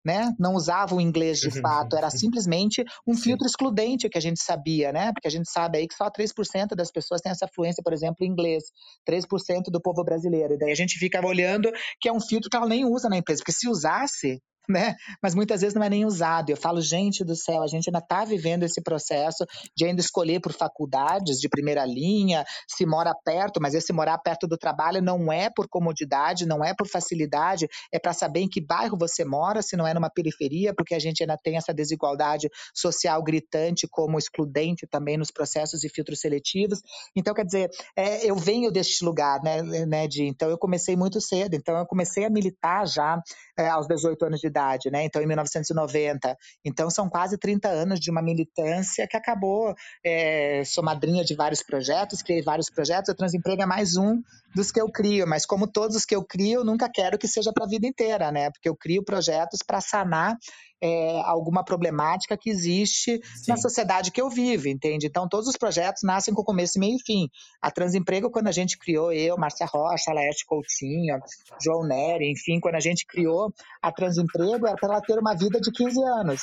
Né? 0.02 0.32
Não 0.38 0.54
usava 0.54 0.94
o 0.94 1.00
inglês 1.00 1.40
de 1.40 1.48
uhum. 1.48 1.60
fato, 1.60 1.94
era 1.94 2.08
simplesmente 2.08 2.82
um 3.06 3.14
filtro 3.14 3.46
excludente 3.46 4.08
que 4.08 4.16
a 4.16 4.20
gente 4.20 4.42
sabia, 4.42 4.90
né? 4.90 5.12
Porque 5.12 5.28
a 5.28 5.30
gente 5.30 5.50
sabe 5.50 5.76
aí 5.76 5.86
que 5.86 5.94
só 5.94 6.08
3% 6.08 6.74
das 6.74 6.90
pessoas 6.90 7.20
têm 7.20 7.30
essa 7.30 7.46
fluência, 7.46 7.82
por 7.84 7.92
exemplo, 7.92 8.24
em 8.24 8.30
inglês, 8.30 8.64
3% 9.06 9.64
do 9.70 9.78
povo 9.78 10.02
brasileiro. 10.02 10.54
E 10.54 10.58
daí 10.58 10.72
a 10.72 10.74
gente 10.74 10.98
fica 10.98 11.20
olhando 11.22 11.70
que 12.00 12.08
é 12.08 12.12
um 12.14 12.20
filtro 12.20 12.48
que 12.48 12.56
ela 12.56 12.66
nem 12.66 12.82
usa 12.82 13.10
na 13.10 13.18
empresa, 13.18 13.40
porque 13.40 13.52
se 13.52 13.68
usasse, 13.68 14.40
né? 14.68 14.94
Mas 15.22 15.34
muitas 15.34 15.60
vezes 15.60 15.74
não 15.74 15.82
é 15.82 15.88
nem 15.88 16.04
usado. 16.04 16.50
Eu 16.50 16.56
falo, 16.56 16.80
gente 16.80 17.24
do 17.24 17.34
céu, 17.34 17.62
a 17.62 17.66
gente 17.66 17.88
ainda 17.88 17.98
está 17.98 18.24
vivendo 18.24 18.62
esse 18.62 18.82
processo 18.82 19.44
de 19.76 19.84
ainda 19.84 20.00
escolher 20.00 20.40
por 20.40 20.52
faculdades 20.52 21.38
de 21.38 21.48
primeira 21.48 21.84
linha, 21.84 22.44
se 22.68 22.86
mora 22.86 23.14
perto, 23.24 23.60
mas 23.60 23.74
esse 23.74 23.92
morar 23.92 24.18
perto 24.18 24.46
do 24.46 24.56
trabalho 24.56 25.02
não 25.02 25.32
é 25.32 25.50
por 25.50 25.68
comodidade, 25.68 26.46
não 26.46 26.64
é 26.64 26.74
por 26.74 26.88
facilidade, 26.88 27.66
é 27.92 27.98
para 27.98 28.12
saber 28.12 28.40
em 28.40 28.48
que 28.48 28.60
bairro 28.60 28.96
você 28.98 29.24
mora, 29.24 29.62
se 29.62 29.76
não 29.76 29.86
é 29.86 29.94
numa 29.94 30.10
periferia, 30.10 30.74
porque 30.74 30.94
a 30.94 30.98
gente 30.98 31.22
ainda 31.22 31.36
tem 31.36 31.56
essa 31.56 31.72
desigualdade 31.72 32.48
social 32.74 33.22
gritante 33.22 33.86
como 33.90 34.18
excludente 34.18 34.86
também 34.86 35.16
nos 35.16 35.30
processos 35.30 35.84
e 35.84 35.88
filtros 35.88 36.20
seletivos. 36.20 36.80
Então, 37.16 37.34
quer 37.34 37.44
dizer, 37.44 37.70
é, 37.96 38.28
eu 38.28 38.36
venho 38.36 38.70
deste 38.70 39.04
lugar, 39.04 39.42
né, 39.42 39.62
né, 39.62 40.06
de, 40.06 40.24
então 40.24 40.48
eu 40.48 40.58
comecei 40.58 40.96
muito 40.96 41.20
cedo, 41.20 41.54
então 41.54 41.76
eu 41.76 41.86
comecei 41.86 42.24
a 42.24 42.30
militar 42.30 42.86
já 42.86 43.20
é, 43.58 43.68
aos 43.68 43.86
18 43.86 44.24
anos 44.24 44.40
de 44.40 44.49
idade 44.50 44.90
né? 44.90 45.04
Então, 45.04 45.22
em 45.22 45.26
1990. 45.26 46.36
Então, 46.64 46.90
são 46.90 47.08
quase 47.08 47.38
30 47.38 47.68
anos 47.68 48.00
de 48.00 48.10
uma 48.10 48.20
militância 48.22 49.06
que 49.08 49.16
acabou. 49.16 49.74
É, 50.04 50.62
sou 50.64 50.84
madrinha 50.84 51.24
de 51.24 51.34
vários 51.34 51.62
projetos, 51.62 52.22
criei 52.22 52.42
vários 52.42 52.68
projetos. 52.68 53.08
O 53.08 53.14
Transemprego 53.14 53.62
é 53.62 53.66
mais 53.66 53.96
um 53.96 54.20
dos 54.54 54.70
que 54.72 54.80
eu 54.80 54.90
crio, 54.90 55.26
mas 55.26 55.46
como 55.46 55.66
todos 55.66 55.96
os 55.96 56.04
que 56.04 56.14
eu 56.14 56.24
crio, 56.24 56.60
eu 56.60 56.64
nunca 56.64 56.90
quero 56.92 57.18
que 57.18 57.28
seja 57.28 57.52
para 57.52 57.64
a 57.64 57.68
vida 57.68 57.86
inteira, 57.86 58.32
né? 58.32 58.50
Porque 58.50 58.68
eu 58.68 58.76
crio 58.76 59.04
projetos 59.04 59.60
para 59.64 59.80
sanar 59.80 60.36
é, 60.82 61.20
alguma 61.24 61.64
problemática 61.64 62.36
que 62.36 62.50
existe 62.50 63.20
Sim. 63.36 63.52
na 63.52 63.56
sociedade 63.56 64.10
que 64.10 64.20
eu 64.20 64.30
vivo, 64.30 64.68
entende? 64.68 65.06
Então, 65.06 65.28
todos 65.28 65.46
os 65.48 65.56
projetos 65.56 66.02
nascem 66.02 66.32
com 66.32 66.42
começo, 66.42 66.78
meio 66.78 66.96
e 66.96 67.02
fim. 67.04 67.28
A 67.60 67.70
Transemprego, 67.70 68.30
quando 68.30 68.48
a 68.48 68.52
gente 68.52 68.78
criou, 68.78 69.12
eu, 69.12 69.36
Márcia 69.36 69.66
Rocha, 69.66 70.12
Laerte 70.12 70.44
Coutinho, 70.46 71.18
João 71.62 71.86
Nery, 71.86 72.30
enfim, 72.30 72.58
quando 72.60 72.76
a 72.76 72.80
gente 72.80 73.06
criou 73.06 73.52
a 73.82 73.92
Transemprego, 73.92 74.66
era 74.66 74.76
para 74.76 74.94
ela 74.94 75.02
ter 75.02 75.18
uma 75.18 75.34
vida 75.34 75.60
de 75.60 75.70
15 75.70 76.02
anos. 76.02 76.42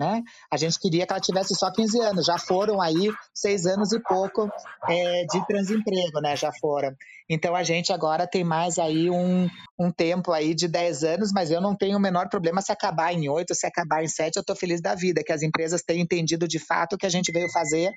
Né? 0.00 0.22
A 0.50 0.56
gente 0.56 0.80
queria 0.80 1.06
que 1.06 1.12
ela 1.12 1.20
tivesse 1.20 1.54
só 1.54 1.70
15 1.70 2.00
anos, 2.00 2.24
já 2.24 2.38
foram 2.38 2.80
aí 2.80 3.12
seis 3.34 3.66
anos 3.66 3.92
e 3.92 4.00
pouco 4.00 4.50
é, 4.88 5.26
de 5.26 5.46
transemprego, 5.46 6.22
né? 6.22 6.34
Já 6.34 6.50
foram. 6.58 6.96
Então 7.28 7.54
a 7.54 7.62
gente 7.62 7.92
agora 7.92 8.26
tem 8.26 8.42
mais 8.42 8.78
aí 8.78 9.10
um, 9.10 9.46
um 9.78 9.92
tempo 9.92 10.32
aí 10.32 10.54
de 10.54 10.66
10 10.66 11.04
anos, 11.04 11.32
mas 11.34 11.50
eu 11.50 11.60
não 11.60 11.76
tenho 11.76 11.98
o 11.98 12.00
menor 12.00 12.30
problema 12.30 12.62
se 12.62 12.72
acabar 12.72 13.12
em 13.12 13.28
8, 13.28 13.54
se 13.54 13.66
acabar 13.66 14.02
em 14.02 14.08
7, 14.08 14.36
eu 14.36 14.40
estou 14.40 14.56
feliz 14.56 14.80
da 14.80 14.94
vida, 14.94 15.22
que 15.22 15.34
as 15.34 15.42
empresas 15.42 15.82
tenham 15.82 16.02
entendido 16.02 16.48
de 16.48 16.58
fato 16.58 16.94
o 16.94 16.98
que 16.98 17.04
a 17.04 17.10
gente 17.10 17.30
veio 17.30 17.50
fazer, 17.52 17.92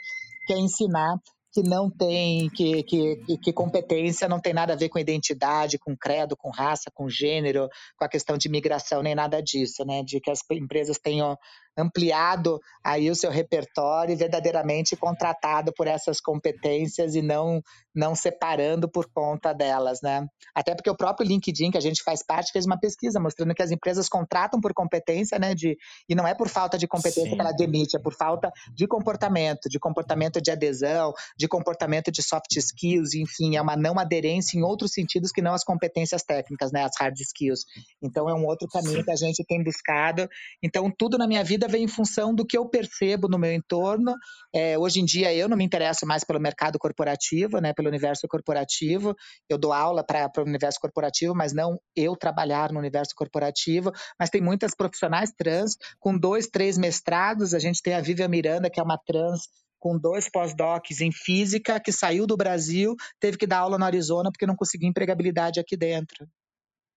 que 0.45 0.51
é 0.51 0.57
ensinar 0.57 1.15
que 1.53 1.61
não 1.61 1.87
tem, 1.87 2.49
que, 2.49 2.81
que, 2.81 3.37
que 3.37 3.53
competência 3.53 4.27
não 4.27 4.39
tem 4.39 4.53
nada 4.53 4.73
a 4.73 4.75
ver 4.75 4.89
com 4.89 4.97
identidade, 4.97 5.77
com 5.77 5.95
credo, 5.95 6.35
com 6.35 6.49
raça, 6.49 6.89
com 6.91 7.07
gênero, 7.07 7.69
com 7.95 8.03
a 8.03 8.09
questão 8.09 8.35
de 8.35 8.49
migração, 8.49 9.03
nem 9.03 9.13
nada 9.13 9.39
disso, 9.39 9.85
né? 9.85 10.01
De 10.03 10.19
que 10.19 10.31
as 10.31 10.39
empresas 10.51 10.97
tenham 10.97 11.37
ampliado 11.77 12.59
aí 12.83 13.09
o 13.09 13.15
seu 13.15 13.31
repertório 13.31 14.13
e 14.13 14.15
verdadeiramente 14.15 14.95
contratado 14.95 15.73
por 15.73 15.87
essas 15.87 16.19
competências 16.19 17.15
e 17.15 17.21
não 17.21 17.61
não 17.95 18.15
separando 18.15 18.89
por 18.89 19.07
conta 19.13 19.53
delas, 19.53 20.01
né? 20.01 20.25
Até 20.55 20.73
porque 20.73 20.89
o 20.89 20.97
próprio 20.97 21.27
LinkedIn 21.27 21.69
que 21.69 21.77
a 21.77 21.81
gente 21.81 22.01
faz 22.03 22.25
parte 22.25 22.51
fez 22.51 22.65
uma 22.65 22.79
pesquisa 22.79 23.19
mostrando 23.19 23.53
que 23.53 23.61
as 23.61 23.69
empresas 23.69 24.09
contratam 24.09 24.59
por 24.59 24.73
competência, 24.73 25.37
né? 25.37 25.53
De, 25.53 25.77
e 26.09 26.15
não 26.15 26.27
é 26.27 26.33
por 26.33 26.49
falta 26.49 26.75
de 26.75 26.87
competência 26.87 27.29
Sim. 27.29 27.35
que 27.35 27.41
ela 27.41 27.51
demite, 27.51 27.95
é 27.95 27.99
por 27.99 28.15
falta 28.15 28.51
de 28.73 28.87
comportamento, 28.87 29.69
de 29.69 29.79
comportamento 29.79 30.41
de 30.41 30.49
adesão, 30.49 31.13
de 31.37 31.47
comportamento 31.47 32.11
de 32.11 32.23
soft 32.23 32.55
skills, 32.55 33.13
enfim, 33.13 33.57
é 33.57 33.61
uma 33.61 33.75
não 33.75 33.99
aderência 33.99 34.57
em 34.57 34.63
outros 34.63 34.91
sentidos 34.91 35.31
que 35.31 35.41
não 35.41 35.53
as 35.53 35.63
competências 35.63 36.23
técnicas, 36.23 36.71
né? 36.71 36.83
As 36.83 36.93
hard 36.99 37.19
skills. 37.19 37.65
Então 38.01 38.27
é 38.27 38.33
um 38.33 38.45
outro 38.45 38.67
caminho 38.67 38.97
Sim. 38.97 39.03
que 39.03 39.11
a 39.11 39.15
gente 39.15 39.43
tem 39.45 39.63
buscado. 39.63 40.27
Então 40.63 40.91
tudo 40.97 41.15
na 41.15 41.27
minha 41.27 41.43
vida 41.43 41.62
vem 41.67 41.83
em 41.83 41.87
função 41.87 42.33
do 42.33 42.45
que 42.45 42.57
eu 42.57 42.67
percebo 42.67 43.27
no 43.27 43.37
meu 43.37 43.53
entorno. 43.53 44.13
É, 44.53 44.77
hoje 44.77 44.99
em 44.99 45.05
dia 45.05 45.33
eu 45.33 45.47
não 45.49 45.57
me 45.57 45.63
interesso 45.63 46.05
mais 46.05 46.23
pelo 46.23 46.39
mercado 46.39 46.77
corporativo, 46.79 47.59
né? 47.59 47.73
pelo 47.73 47.87
universo 47.87 48.27
corporativo. 48.27 49.15
Eu 49.49 49.57
dou 49.57 49.73
aula 49.73 50.03
para 50.05 50.29
o 50.37 50.41
universo 50.41 50.79
corporativo, 50.79 51.33
mas 51.35 51.53
não 51.53 51.77
eu 51.95 52.15
trabalhar 52.15 52.71
no 52.71 52.79
universo 52.79 53.13
corporativo. 53.15 53.91
Mas 54.19 54.29
tem 54.29 54.41
muitas 54.41 54.75
profissionais 54.75 55.31
trans 55.37 55.75
com 55.99 56.17
dois, 56.17 56.47
três 56.47 56.77
mestrados. 56.77 57.53
A 57.53 57.59
gente 57.59 57.81
tem 57.81 57.93
a 57.93 58.01
Vivian 58.01 58.27
Miranda, 58.27 58.69
que 58.69 58.79
é 58.79 58.83
uma 58.83 58.97
trans 58.97 59.47
com 59.79 59.99
dois 59.99 60.29
pós-docs 60.29 61.01
em 61.01 61.11
física, 61.11 61.77
que 61.77 61.91
saiu 61.91 62.25
do 62.25 62.37
Brasil, 62.37 62.95
teve 63.19 63.37
que 63.37 63.45
dar 63.45 63.59
aula 63.59 63.77
no 63.77 63.83
Arizona 63.83 64.31
porque 64.31 64.45
não 64.45 64.55
conseguia 64.55 64.87
empregabilidade 64.87 65.59
aqui 65.59 65.75
dentro 65.75 66.25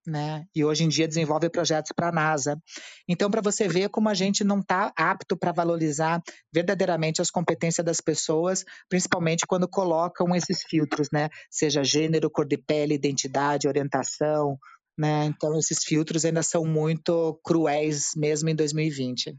né? 0.06 0.46
E 0.54 0.64
hoje 0.64 0.84
em 0.84 0.88
dia 0.88 1.08
desenvolve 1.08 1.50
projetos 1.50 1.92
para 1.94 2.08
a 2.08 2.12
NASA. 2.12 2.60
Então, 3.08 3.30
para 3.30 3.40
você 3.40 3.68
ver 3.68 3.88
como 3.88 4.08
a 4.08 4.14
gente 4.14 4.44
não 4.44 4.60
está 4.60 4.92
apto 4.96 5.36
para 5.36 5.52
valorizar 5.52 6.22
verdadeiramente 6.52 7.20
as 7.20 7.30
competências 7.30 7.84
das 7.84 8.00
pessoas, 8.00 8.64
principalmente 8.88 9.46
quando 9.46 9.68
colocam 9.68 10.34
esses 10.34 10.62
filtros, 10.62 11.08
né? 11.12 11.28
Seja 11.50 11.82
gênero, 11.82 12.30
cor 12.30 12.46
de 12.46 12.56
pele, 12.56 12.94
identidade, 12.94 13.68
orientação, 13.68 14.58
né? 14.96 15.26
Então, 15.26 15.58
esses 15.58 15.84
filtros 15.84 16.24
ainda 16.24 16.42
são 16.42 16.64
muito 16.64 17.38
cruéis 17.44 18.12
mesmo 18.16 18.48
em 18.48 18.54
2020. 18.54 19.36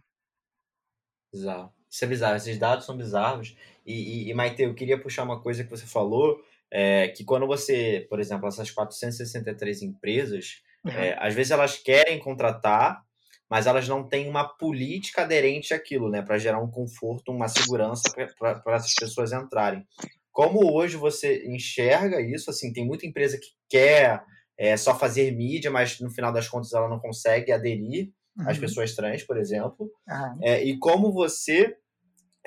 Bizarro. 1.34 1.74
Isso 1.90 2.04
é 2.04 2.08
bizarro. 2.08 2.36
Esses 2.36 2.58
dados 2.58 2.86
são 2.86 2.96
bizarros. 2.96 3.56
E, 3.86 3.94
e, 3.94 4.30
e 4.30 4.34
Maite, 4.34 4.62
eu 4.62 4.76
queria 4.76 5.00
puxar 5.00 5.24
uma 5.24 5.42
coisa 5.42 5.64
que 5.64 5.70
você 5.70 5.86
falou 5.86 6.40
é, 6.72 7.08
que 7.10 7.24
quando 7.24 7.48
você, 7.48 8.06
por 8.10 8.20
exemplo, 8.20 8.48
essas 8.48 8.70
463 8.72 9.82
empresas, 9.82 10.62
uhum. 10.86 10.92
é, 10.92 11.18
às 11.20 11.34
vezes 11.34 11.52
elas 11.52 11.78
querem 11.78 12.20
contratar, 12.20 13.02
mas 13.50 13.66
elas 13.66 13.88
não 13.88 14.08
têm 14.08 14.30
uma 14.30 14.44
política 14.44 15.22
aderente 15.22 15.74
àquilo, 15.74 16.10
né, 16.10 16.22
para 16.22 16.38
gerar 16.38 16.62
um 16.62 16.70
conforto, 16.70 17.32
uma 17.32 17.48
segurança 17.48 18.04
para 18.38 18.76
essas 18.76 18.94
pessoas 18.94 19.32
entrarem. 19.32 19.86
Como 20.32 20.72
hoje 20.72 20.98
você 20.98 21.48
enxerga 21.48 22.22
isso? 22.22 22.50
Assim, 22.50 22.74
tem 22.74 22.86
muita 22.86 23.08
empresa 23.08 23.40
que 23.40 23.48
quer 23.70 24.22
é, 24.58 24.76
só 24.76 24.98
fazer 24.98 25.32
mídia, 25.32 25.72
mas 25.72 26.00
no 26.00 26.12
final 26.12 26.32
das 26.32 26.48
contas 26.48 26.74
ela 26.74 26.90
não 26.90 27.00
consegue 27.00 27.52
aderir 27.52 28.12
uhum. 28.38 28.50
às 28.50 28.58
pessoas 28.58 28.94
trans, 28.94 29.24
por 29.24 29.38
exemplo. 29.38 29.90
Uhum. 30.08 30.44
e 30.44 30.78
como 30.78 31.12
você 31.12 31.76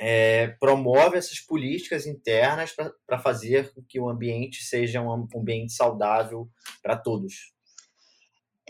é, 0.03 0.49
promove 0.59 1.19
essas 1.19 1.41
políticas 1.41 2.07
internas 2.07 2.75
para 3.07 3.19
fazer 3.19 3.71
com 3.75 3.83
que 3.87 4.01
o 4.01 4.09
ambiente 4.09 4.65
seja 4.65 5.03
um 5.03 5.29
ambiente 5.37 5.75
saudável 5.75 6.49
para 6.83 6.97
todos. 6.97 7.53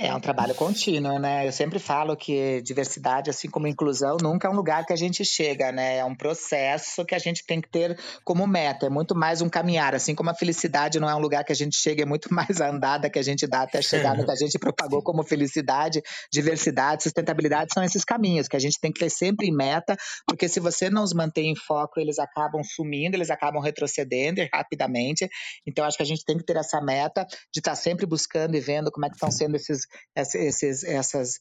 É 0.02 0.14
um 0.14 0.20
trabalho 0.20 0.54
contínuo, 0.54 1.18
né? 1.18 1.46
Eu 1.46 1.52
sempre 1.52 1.78
falo 1.78 2.16
que 2.16 2.62
diversidade, 2.62 3.28
assim 3.28 3.50
como 3.50 3.66
inclusão, 3.66 4.16
nunca 4.22 4.48
é 4.48 4.50
um 4.50 4.54
lugar 4.54 4.86
que 4.86 4.94
a 4.94 4.96
gente 4.96 5.22
chega, 5.26 5.70
né? 5.70 5.98
É 5.98 6.04
um 6.04 6.14
processo 6.14 7.04
que 7.04 7.14
a 7.14 7.18
gente 7.18 7.44
tem 7.44 7.60
que 7.60 7.68
ter 7.68 7.98
como 8.24 8.46
meta. 8.46 8.86
É 8.86 8.88
muito 8.88 9.14
mais 9.14 9.42
um 9.42 9.48
caminhar, 9.48 9.94
assim 9.94 10.14
como 10.14 10.30
a 10.30 10.34
felicidade 10.34 10.98
não 10.98 11.10
é 11.10 11.14
um 11.14 11.18
lugar 11.18 11.44
que 11.44 11.52
a 11.52 11.56
gente 11.56 11.76
chega, 11.76 12.02
é 12.02 12.06
muito 12.06 12.28
mais 12.32 12.62
a 12.62 12.70
andada 12.70 13.10
que 13.10 13.18
a 13.18 13.22
gente 13.22 13.46
dá 13.46 13.62
até 13.62 13.82
chegar 13.82 14.16
no 14.16 14.24
que 14.24 14.30
a 14.30 14.36
gente 14.36 14.58
propagou 14.58 15.02
como 15.02 15.22
felicidade, 15.22 16.00
diversidade, 16.32 17.02
sustentabilidade, 17.02 17.74
são 17.74 17.84
esses 17.84 18.02
caminhos 18.02 18.48
que 18.48 18.56
a 18.56 18.60
gente 18.60 18.80
tem 18.80 18.90
que 18.90 19.00
ter 19.00 19.10
sempre 19.10 19.48
em 19.48 19.54
meta, 19.54 19.96
porque 20.26 20.48
se 20.48 20.60
você 20.60 20.88
não 20.88 21.02
os 21.02 21.12
mantém 21.12 21.52
em 21.52 21.56
foco, 21.56 22.00
eles 22.00 22.18
acabam 22.18 22.62
sumindo, 22.64 23.16
eles 23.16 23.28
acabam 23.28 23.60
retrocedendo 23.60 24.40
rapidamente. 24.50 25.28
Então, 25.66 25.84
acho 25.84 25.98
que 25.98 26.02
a 26.02 26.06
gente 26.06 26.24
tem 26.24 26.38
que 26.38 26.44
ter 26.44 26.56
essa 26.56 26.80
meta 26.80 27.26
de 27.52 27.60
estar 27.60 27.74
sempre 27.74 28.06
buscando 28.06 28.56
e 28.56 28.60
vendo 28.60 28.90
como 28.90 29.04
é 29.04 29.10
que 29.10 29.16
estão 29.16 29.30
sendo 29.30 29.56
esses 29.56 29.79
esses, 30.16 30.34
essas, 30.34 30.84
essas 30.84 31.40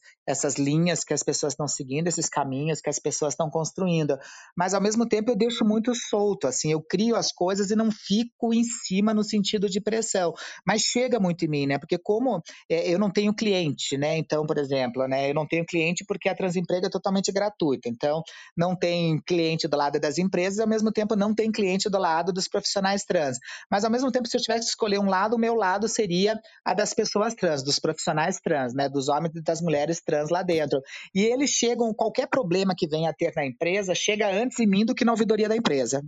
linhas 0.58 1.04
que 1.04 1.14
as 1.14 1.22
pessoas 1.22 1.52
estão 1.52 1.66
seguindo, 1.66 2.08
esses 2.08 2.28
caminhos 2.28 2.80
que 2.80 2.90
as 2.90 2.98
pessoas 2.98 3.32
estão 3.32 3.50
construindo. 3.50 4.18
Mas, 4.56 4.74
ao 4.74 4.80
mesmo 4.80 5.06
tempo, 5.06 5.30
eu 5.30 5.36
deixo 5.36 5.64
muito 5.64 5.94
solto, 5.94 6.46
assim, 6.46 6.72
eu 6.72 6.82
crio 6.82 7.16
as 7.16 7.32
coisas 7.32 7.70
e 7.70 7.76
não 7.76 7.90
fico 7.90 8.52
em 8.52 8.64
cima 8.64 9.14
no 9.14 9.24
sentido 9.24 9.68
de 9.68 9.80
pressão. 9.80 10.32
Mas 10.66 10.82
chega 10.82 11.18
muito 11.18 11.44
em 11.44 11.48
mim, 11.48 11.66
né? 11.66 11.78
Porque 11.78 11.98
como 11.98 12.42
é, 12.70 12.92
eu 12.92 12.98
não 12.98 13.10
tenho 13.10 13.34
cliente, 13.34 13.96
né? 13.96 14.16
Então, 14.18 14.46
por 14.46 14.58
exemplo, 14.58 15.06
né? 15.06 15.30
Eu 15.30 15.34
não 15.34 15.46
tenho 15.46 15.64
cliente 15.64 16.04
porque 16.06 16.28
a 16.28 16.34
Transemprego 16.34 16.86
é 16.86 16.90
totalmente 16.90 17.32
gratuita. 17.32 17.88
Então, 17.88 18.22
não 18.56 18.76
tem 18.76 19.20
cliente 19.26 19.66
do 19.66 19.76
lado 19.76 19.98
das 19.98 20.18
empresas, 20.18 20.58
ao 20.58 20.68
mesmo 20.68 20.92
tempo 20.92 21.16
não 21.16 21.34
tem 21.34 21.50
cliente 21.50 21.88
do 21.88 21.98
lado 21.98 22.32
dos 22.32 22.48
profissionais 22.48 23.04
trans. 23.04 23.38
Mas, 23.70 23.84
ao 23.84 23.90
mesmo 23.90 24.10
tempo, 24.10 24.28
se 24.28 24.36
eu 24.36 24.40
tivesse 24.40 24.66
que 24.66 24.70
escolher 24.70 24.98
um 24.98 25.08
lado, 25.08 25.36
o 25.36 25.38
meu 25.38 25.54
lado 25.54 25.88
seria 25.88 26.38
a 26.64 26.74
das 26.74 26.92
pessoas 26.94 27.34
trans, 27.34 27.62
dos 27.62 27.78
profissionais 27.78 28.40
trans, 28.40 28.74
né, 28.74 28.88
dos 28.88 29.08
homens 29.08 29.34
e 29.34 29.42
das 29.42 29.60
mulheres 29.60 30.00
trans 30.00 30.19
lá 30.28 30.42
dentro. 30.42 30.80
E 31.14 31.22
eles 31.24 31.50
chegam, 31.50 31.94
qualquer 31.94 32.28
problema 32.28 32.74
que 32.76 32.88
venha 32.88 33.10
a 33.10 33.14
ter 33.14 33.32
na 33.34 33.46
empresa, 33.46 33.94
chega 33.94 34.30
antes 34.30 34.58
em 34.58 34.66
mim 34.66 34.84
do 34.84 34.94
que 34.94 35.04
na 35.04 35.12
ouvidoria 35.12 35.48
da 35.48 35.56
empresa 35.56 36.02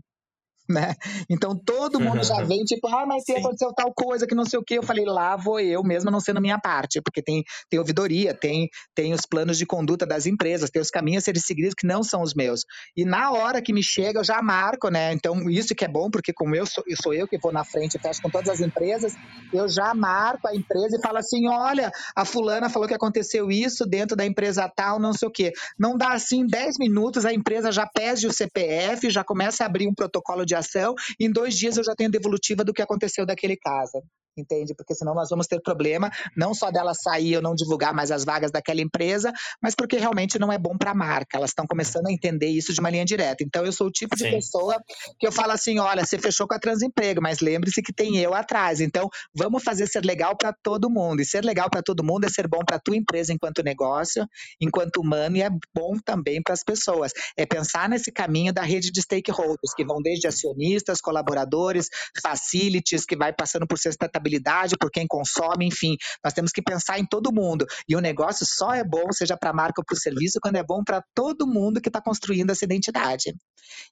né? 0.68 0.94
Então 1.28 1.56
todo 1.56 2.00
mundo 2.00 2.22
já 2.24 2.42
vem 2.44 2.64
tipo, 2.64 2.88
ah, 2.88 3.06
mas 3.06 3.24
se 3.24 3.32
aconteceu 3.32 3.72
tal 3.74 3.92
coisa 3.92 4.26
que 4.26 4.34
não 4.34 4.44
sei 4.44 4.58
o 4.58 4.64
que, 4.64 4.74
eu 4.74 4.82
falei, 4.82 5.04
lá 5.04 5.36
vou 5.36 5.60
eu 5.60 5.82
mesmo 5.82 6.10
não 6.10 6.20
sendo 6.20 6.40
minha 6.40 6.58
parte, 6.58 7.00
porque 7.00 7.22
tem, 7.22 7.42
tem 7.68 7.78
ouvidoria, 7.78 8.34
tem, 8.34 8.68
tem 8.94 9.12
os 9.12 9.22
planos 9.22 9.58
de 9.58 9.66
conduta 9.66 10.06
das 10.06 10.26
empresas, 10.26 10.70
tem 10.70 10.80
os 10.80 10.90
caminhos 10.90 11.22
a 11.22 11.26
serem 11.26 11.40
seguidos 11.40 11.74
que 11.74 11.86
não 11.86 12.02
são 12.02 12.22
os 12.22 12.34
meus. 12.34 12.64
E 12.96 13.04
na 13.04 13.30
hora 13.32 13.62
que 13.62 13.72
me 13.72 13.82
chega, 13.82 14.20
eu 14.20 14.24
já 14.24 14.40
marco, 14.42 14.88
né? 14.88 15.12
Então 15.12 15.48
isso 15.50 15.74
que 15.74 15.84
é 15.84 15.88
bom, 15.88 16.10
porque 16.10 16.32
como 16.32 16.54
eu 16.54 16.66
sou, 16.66 16.84
eu 16.86 16.96
sou 17.02 17.14
eu 17.14 17.26
que 17.26 17.38
vou 17.38 17.52
na 17.52 17.64
frente 17.64 17.96
e 17.96 17.98
fecho 17.98 18.22
com 18.22 18.30
todas 18.30 18.48
as 18.48 18.60
empresas, 18.60 19.14
eu 19.52 19.68
já 19.68 19.94
marco 19.94 20.48
a 20.48 20.54
empresa 20.54 20.96
e 20.96 21.02
falo 21.02 21.18
assim, 21.18 21.48
olha, 21.48 21.90
a 22.16 22.24
fulana 22.24 22.68
falou 22.68 22.88
que 22.88 22.94
aconteceu 22.94 23.50
isso 23.50 23.86
dentro 23.86 24.16
da 24.16 24.24
empresa 24.24 24.70
tal, 24.74 24.98
não 24.98 25.12
sei 25.12 25.28
o 25.28 25.30
que. 25.30 25.52
Não 25.78 25.96
dá 25.96 26.12
assim 26.12 26.46
10 26.46 26.78
minutos, 26.78 27.24
a 27.24 27.32
empresa 27.32 27.70
já 27.72 27.86
pede 27.86 28.26
o 28.26 28.32
CPF, 28.32 29.10
já 29.10 29.24
começa 29.24 29.62
a 29.62 29.66
abrir 29.66 29.88
um 29.88 29.94
protocolo 29.94 30.44
de 30.44 30.51
ação, 30.54 30.94
em 31.18 31.30
dois 31.30 31.56
dias 31.56 31.76
eu 31.76 31.84
já 31.84 31.94
tenho 31.94 32.10
devolutiva 32.10 32.64
do 32.64 32.72
que 32.72 32.82
aconteceu 32.82 33.24
daquele 33.26 33.56
caso 33.56 34.02
entende? 34.36 34.74
Porque 34.74 34.94
senão 34.94 35.14
nós 35.14 35.28
vamos 35.28 35.46
ter 35.46 35.60
problema, 35.60 36.10
não 36.36 36.54
só 36.54 36.70
dela 36.70 36.94
sair 36.94 37.36
ou 37.36 37.42
não 37.42 37.54
divulgar 37.54 37.94
mais 37.94 38.10
as 38.10 38.24
vagas 38.24 38.50
daquela 38.50 38.80
empresa, 38.80 39.32
mas 39.62 39.74
porque 39.74 39.96
realmente 39.96 40.38
não 40.38 40.52
é 40.52 40.58
bom 40.58 40.76
para 40.76 40.92
a 40.92 40.94
marca. 40.94 41.36
Elas 41.36 41.50
estão 41.50 41.66
começando 41.66 42.06
a 42.06 42.12
entender 42.12 42.48
isso 42.48 42.72
de 42.72 42.80
uma 42.80 42.90
linha 42.90 43.04
direta. 43.04 43.44
Então 43.44 43.64
eu 43.64 43.72
sou 43.72 43.88
o 43.88 43.90
tipo 43.90 44.16
de 44.16 44.24
Sim. 44.24 44.30
pessoa 44.30 44.82
que 45.18 45.26
eu 45.26 45.32
falo 45.32 45.52
assim, 45.52 45.78
olha, 45.78 46.04
você 46.04 46.18
fechou 46.18 46.46
com 46.46 46.54
a 46.54 46.58
Transemprego, 46.58 47.20
mas 47.20 47.40
lembre-se 47.40 47.82
que 47.82 47.92
tem 47.92 48.18
eu 48.18 48.34
atrás. 48.34 48.80
Então 48.80 49.08
vamos 49.34 49.62
fazer 49.62 49.86
ser 49.86 50.04
legal 50.04 50.36
para 50.36 50.52
todo 50.62 50.90
mundo. 50.90 51.20
E 51.20 51.24
ser 51.24 51.44
legal 51.44 51.68
para 51.70 51.82
todo 51.82 52.04
mundo 52.04 52.24
é 52.24 52.28
ser 52.28 52.48
bom 52.48 52.60
para 52.64 52.78
tua 52.78 52.96
empresa 52.96 53.32
enquanto 53.32 53.62
negócio, 53.62 54.26
enquanto 54.60 54.98
humano 54.98 55.36
e 55.36 55.42
é 55.42 55.50
bom 55.74 55.98
também 56.04 56.42
para 56.42 56.54
as 56.54 56.64
pessoas. 56.64 57.12
É 57.36 57.44
pensar 57.44 57.88
nesse 57.88 58.10
caminho 58.10 58.52
da 58.52 58.62
rede 58.62 58.90
de 58.90 59.02
stakeholders, 59.02 59.74
que 59.76 59.84
vão 59.84 60.00
desde 60.00 60.26
acionistas, 60.26 61.00
colaboradores, 61.00 61.88
facilities, 62.22 63.04
que 63.04 63.16
vai 63.16 63.32
passando 63.32 63.66
por 63.66 63.78
sustentabilidade 63.78 64.21
rentabilidade 64.22 64.76
por 64.78 64.90
quem 64.90 65.06
consome, 65.06 65.66
enfim, 65.66 65.96
nós 66.24 66.32
temos 66.32 66.52
que 66.52 66.62
pensar 66.62 66.98
em 66.98 67.06
todo 67.06 67.32
mundo. 67.32 67.66
E 67.88 67.96
o 67.96 68.00
negócio 68.00 68.46
só 68.46 68.72
é 68.74 68.84
bom, 68.84 69.10
seja 69.12 69.36
para 69.36 69.50
a 69.50 69.52
marca 69.52 69.80
ou 69.80 69.84
para 69.84 69.94
o 69.94 69.98
serviço, 69.98 70.38
quando 70.40 70.56
é 70.56 70.62
bom 70.62 70.82
para 70.84 71.02
todo 71.14 71.46
mundo 71.46 71.80
que 71.80 71.88
está 71.88 72.00
construindo 72.00 72.50
essa 72.50 72.64
identidade. 72.64 73.34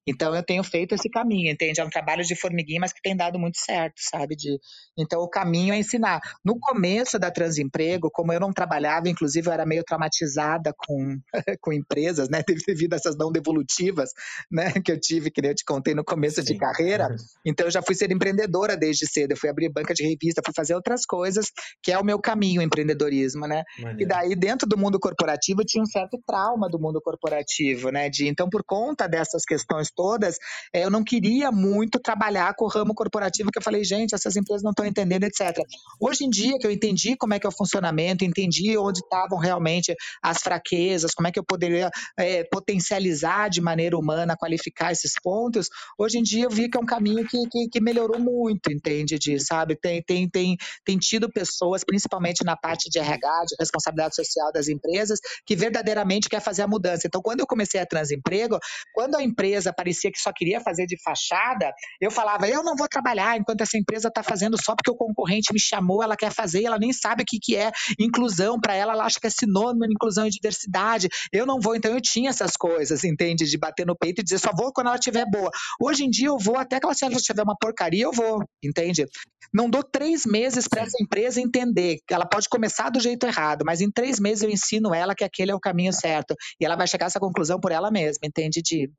Então 0.07 0.35
eu 0.35 0.43
tenho 0.43 0.63
feito 0.63 0.95
esse 0.95 1.09
caminho, 1.09 1.51
entende? 1.51 1.81
É 1.81 1.85
um 1.85 1.91
trabalho 1.91 2.25
de 2.25 2.35
formiguinha, 2.35 2.81
mas 2.81 2.93
que 2.93 3.01
tem 3.03 3.17
dado 3.17 3.39
muito 3.39 3.59
certo, 3.59 3.95
sabe? 3.99 4.37
De... 4.37 4.59
Então 4.99 5.21
o 5.21 5.29
caminho 5.29 5.75
é 5.75 5.79
ensinar. 5.79 6.21
No 6.45 6.59
começo 6.59 7.19
da 7.19 7.31
Transemprego, 7.31 8.11
como 8.13 8.33
eu 8.33 8.41
não 8.41 8.53
trabalhava, 8.53 9.09
inclusive 9.09 9.49
eu 9.49 9.53
era 9.53 9.67
meio 9.67 9.85
traumatizada 9.85 10.73
com, 10.77 11.19
com 11.61 11.73
empresas, 11.73 12.29
né? 12.29 12.43
Devido 12.67 12.95
a 12.95 12.97
essas 12.97 13.17
não 13.17 13.31
devolutivas, 13.31 14.11
né? 14.51 14.73
Que 14.85 14.93
eu 14.93 15.01
tive, 15.01 15.31
que 15.31 15.45
eu 15.45 15.55
te 15.55 15.65
contei 15.65 15.95
no 15.95 16.05
começo 16.05 16.43
Sim. 16.43 16.53
de 16.53 16.59
carreira. 16.59 17.09
Então 17.45 17.67
eu 17.67 17.71
já 17.71 17.83
fui 17.83 17.95
ser 17.95 18.11
empreendedora 18.11 18.77
desde 18.77 19.07
cedo. 19.07 19.33
Eu 19.33 19.37
fui 19.37 19.49
abrir 19.49 19.71
banca 19.71 19.95
de 19.95 20.05
revista, 20.21 20.43
fui 20.45 20.55
fazer 20.55 20.75
outras 20.75 21.05
coisas, 21.07 21.47
que 21.83 21.91
é 21.91 21.99
o 21.99 22.05
meu 22.05 22.19
caminho, 22.19 22.61
o 22.61 22.65
empreendedorismo, 22.65 23.47
né? 23.47 23.63
Maneiro. 23.79 24.03
E 24.03 24.07
daí, 24.07 24.37
dentro 24.37 24.69
do 24.69 24.77
mundo 24.77 24.99
corporativo, 24.99 25.65
tinha 25.65 25.83
um 25.83 25.87
certo 25.87 26.21
trauma 26.27 26.69
do 26.69 26.79
mundo 26.79 27.01
corporativo, 27.01 27.91
né? 27.91 28.09
De, 28.09 28.29
então, 28.29 28.49
por 28.49 28.63
conta 28.65 29.09
dessas 29.09 29.45
questões 29.45 29.91
todas, 29.95 30.37
eh, 30.75 30.85
eu 30.85 30.91
não 30.91 31.03
queria 31.03 31.51
muito 31.51 31.99
trabalhar 31.99 32.55
com 32.55 32.67
o 32.67 32.69
ramo 32.69 32.95
corporativo, 32.95 33.51
que 33.51 33.59
eu 33.59 33.63
falei, 33.63 33.85
gente, 33.85 34.15
essas 34.15 34.37
empresas 34.37 34.63
não 34.63 34.71
estão 34.71 34.85
entendendo, 34.85 35.25
etc. 35.25 35.57
Hoje 35.99 36.25
em 36.25 36.31
dia, 36.31 36.59
que 36.59 36.67
eu 36.67 36.71
entendi 36.71 37.17
como 37.17 37.35
é 37.35 37.39
que 37.39 37.47
é 37.47 37.49
o 37.49 37.53
funcionamento, 37.53 38.25
entendi 38.25 38.77
onde 38.77 39.01
estavam 39.01 39.39
realmente 39.39 39.95
as 40.23 40.39
fraquezas, 40.39 41.13
como 41.15 41.29
é 41.29 41.33
que 41.33 41.39
eu 41.39 41.45
poderia 41.45 41.91
é, 42.19 42.45
potencializar 42.45 43.49
de 43.49 43.61
maneira 43.61 43.97
humana, 43.97 44.37
qualificar 44.37 44.93
esses 44.93 45.13
pontos, 45.23 45.69
hoje 45.99 46.19
em 46.19 46.23
dia 46.23 46.45
eu 46.45 46.51
vi 46.51 46.69
que 46.69 46.77
é 46.77 46.81
um 46.81 46.87
caminho 46.87 47.27
que, 47.27 47.39
que, 47.51 47.69
que 47.69 47.81
melhorou 47.81 48.19
muito, 48.19 48.73
entende, 48.73 49.19
de, 49.19 49.39
sabe? 49.41 49.77
Tem, 49.77 50.03
tem, 50.11 50.29
tem, 50.29 50.57
tem 50.85 50.99
tido 50.99 51.31
pessoas, 51.31 51.85
principalmente 51.85 52.45
na 52.45 52.57
parte 52.57 52.91
de 52.91 52.99
RH, 52.99 53.45
de 53.47 53.57
responsabilidade 53.61 54.17
social 54.17 54.51
das 54.53 54.67
empresas, 54.67 55.21
que 55.47 55.55
verdadeiramente 55.55 56.29
quer 56.29 56.41
fazer 56.41 56.63
a 56.63 56.67
mudança. 56.67 57.07
Então, 57.07 57.23
quando 57.23 57.39
eu 57.39 57.47
comecei 57.47 57.81
a 57.81 57.87
transemprego, 57.87 58.59
quando 58.93 59.15
a 59.15 59.23
empresa 59.23 59.73
parecia 59.73 60.11
que 60.11 60.19
só 60.19 60.33
queria 60.35 60.61
fazer 60.61 60.87
de 60.87 61.01
fachada, 61.01 61.73
eu 62.01 62.11
falava, 62.11 62.49
eu 62.49 62.65
não 62.65 62.75
vou 62.75 62.89
trabalhar 62.89 63.39
enquanto 63.39 63.61
essa 63.61 63.79
empresa 63.79 64.09
está 64.09 64.21
fazendo 64.21 64.61
só 64.61 64.75
porque 64.75 64.91
o 64.91 64.97
concorrente 64.97 65.53
me 65.53 65.61
chamou, 65.61 66.03
ela 66.03 66.17
quer 66.17 66.33
fazer, 66.33 66.65
ela 66.65 66.79
nem 66.79 66.93
sabe 66.93 67.23
o 67.23 67.27
que, 67.27 67.39
que 67.41 67.55
é 67.55 67.71
inclusão 67.99 68.59
para 68.59 68.75
ela, 68.75 68.95
ela 68.95 69.05
acha 69.05 69.21
que 69.21 69.29
é 69.29 69.31
sinônimo 69.31 69.87
de 69.87 69.95
inclusão 69.95 70.27
e 70.27 70.31
diversidade. 70.31 71.09
Eu 71.33 71.47
não 71.47 71.61
vou, 71.61 71.77
então 71.77 71.93
eu 71.93 72.01
tinha 72.01 72.31
essas 72.31 72.57
coisas, 72.57 73.05
entende? 73.05 73.45
De 73.45 73.57
bater 73.57 73.87
no 73.87 73.97
peito 73.97 74.21
e 74.21 74.25
dizer 74.25 74.39
só 74.39 74.51
vou 74.53 74.73
quando 74.73 74.89
ela 74.89 74.97
estiver 74.97 75.25
boa. 75.31 75.51
Hoje 75.81 76.05
em 76.05 76.11
dia 76.11 76.29
eu 76.29 76.39
vou 76.39 76.59
até 76.59 76.81
que 76.81 76.87
ela 76.87 76.95
tiver 76.95 77.43
uma 77.43 77.57
porcaria, 77.57 78.05
eu 78.05 78.13
vou, 78.13 78.43
entende? 78.63 79.07
Não 79.53 79.69
dou 79.69 79.83
três 80.01 80.25
meses 80.25 80.67
para 80.67 80.81
essa 80.81 80.97
empresa 80.99 81.43
entender 81.43 81.99
que 82.09 82.15
ela 82.15 82.25
pode 82.25 82.49
começar 82.49 82.89
do 82.89 82.99
jeito 82.99 83.27
errado, 83.27 83.65
mas 83.67 83.83
em 83.83 83.91
três 83.91 84.19
meses 84.19 84.43
eu 84.43 84.49
ensino 84.49 84.95
ela 84.95 85.15
que 85.15 85.23
aquele 85.23 85.51
é 85.51 85.55
o 85.55 85.61
caminho 85.61 85.93
certo. 85.93 86.35
E 86.59 86.65
ela 86.65 86.75
vai 86.75 86.87
chegar 86.87 87.05
a 87.05 87.09
essa 87.09 87.21
conclusão 87.21 87.61
por 87.61 87.71
ela 87.71 87.91
mesma, 87.91 88.21
entende, 88.25 88.63
Di? 88.63 88.91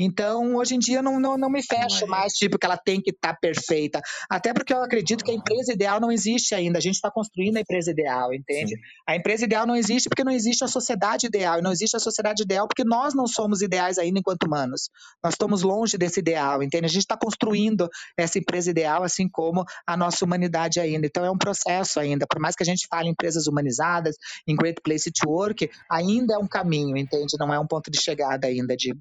Então, 0.00 0.54
hoje 0.54 0.76
em 0.76 0.78
dia, 0.78 1.02
não, 1.02 1.18
não, 1.18 1.36
não 1.36 1.50
me 1.50 1.60
fecho 1.60 2.04
é. 2.04 2.06
mais, 2.06 2.32
tipo, 2.34 2.56
que 2.56 2.64
ela 2.64 2.76
tem 2.76 3.00
que 3.00 3.10
estar 3.10 3.32
tá 3.32 3.38
perfeita. 3.40 4.00
Até 4.30 4.54
porque 4.54 4.72
eu 4.72 4.80
acredito 4.80 5.24
que 5.24 5.30
a 5.32 5.34
empresa 5.34 5.72
ideal 5.72 6.00
não 6.00 6.12
existe 6.12 6.54
ainda. 6.54 6.78
A 6.78 6.80
gente 6.80 6.94
está 6.94 7.10
construindo 7.10 7.56
a 7.56 7.60
empresa 7.60 7.90
ideal, 7.90 8.32
entende? 8.32 8.76
Sim. 8.76 8.80
A 9.08 9.16
empresa 9.16 9.44
ideal 9.44 9.66
não 9.66 9.74
existe 9.74 10.08
porque 10.08 10.22
não 10.22 10.30
existe 10.30 10.62
a 10.62 10.68
sociedade 10.68 11.26
ideal. 11.26 11.58
E 11.58 11.62
não 11.62 11.72
existe 11.72 11.96
a 11.96 12.00
sociedade 12.00 12.44
ideal 12.44 12.68
porque 12.68 12.84
nós 12.84 13.12
não 13.12 13.26
somos 13.26 13.60
ideais 13.60 13.98
ainda 13.98 14.20
enquanto 14.20 14.44
humanos. 14.44 14.88
Nós 15.22 15.34
estamos 15.34 15.62
longe 15.62 15.98
desse 15.98 16.20
ideal, 16.20 16.62
entende? 16.62 16.86
A 16.86 16.88
gente 16.88 17.02
está 17.02 17.16
construindo 17.16 17.88
essa 18.16 18.38
empresa 18.38 18.70
ideal, 18.70 19.02
assim 19.02 19.28
como 19.28 19.64
a 19.84 19.96
nossa 19.96 20.24
humanidade 20.24 20.78
ainda. 20.78 21.06
Então, 21.08 21.24
é 21.24 21.30
um 21.30 21.38
processo 21.38 21.98
ainda. 21.98 22.24
Por 22.28 22.40
mais 22.40 22.54
que 22.54 22.62
a 22.62 22.66
gente 22.66 22.86
fale 22.88 23.08
em 23.08 23.12
empresas 23.12 23.48
humanizadas, 23.48 24.14
em 24.46 24.54
Great 24.54 24.80
Place 24.80 25.10
to 25.10 25.28
Work, 25.28 25.68
ainda 25.90 26.34
é 26.34 26.38
um 26.38 26.46
caminho, 26.46 26.96
entende? 26.96 27.36
Não 27.36 27.52
é 27.52 27.58
um 27.58 27.66
ponto 27.66 27.90
de 27.90 28.00
chegada 28.00 28.46
ainda, 28.46 28.76
de 28.76 28.94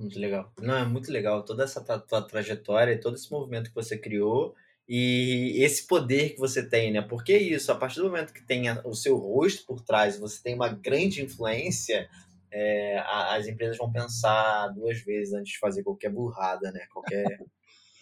muito 0.00 0.18
legal. 0.18 0.52
Não, 0.58 0.76
é 0.76 0.84
muito 0.84 1.12
legal 1.12 1.44
toda 1.44 1.64
essa 1.64 1.80
tua 1.82 2.22
trajetória, 2.22 3.00
todo 3.00 3.16
esse 3.16 3.30
movimento 3.30 3.68
que 3.68 3.74
você 3.74 3.96
criou 3.96 4.54
e 4.88 5.62
esse 5.62 5.86
poder 5.86 6.30
que 6.30 6.38
você 6.38 6.66
tem, 6.66 6.90
né? 6.90 7.00
Porque 7.02 7.36
isso, 7.36 7.70
a 7.70 7.76
partir 7.76 8.00
do 8.00 8.06
momento 8.06 8.32
que 8.32 8.42
tem 8.42 8.64
o 8.84 8.94
seu 8.94 9.16
rosto 9.16 9.64
por 9.66 9.82
trás, 9.82 10.18
você 10.18 10.42
tem 10.42 10.54
uma 10.54 10.68
grande 10.68 11.22
influência, 11.22 12.08
é, 12.50 12.98
as 13.06 13.46
empresas 13.46 13.76
vão 13.76 13.92
pensar 13.92 14.68
duas 14.68 15.00
vezes 15.00 15.32
antes 15.32 15.52
de 15.52 15.58
fazer 15.58 15.84
qualquer 15.84 16.10
burrada, 16.10 16.72
né? 16.72 16.86
Qualquer 16.92 17.38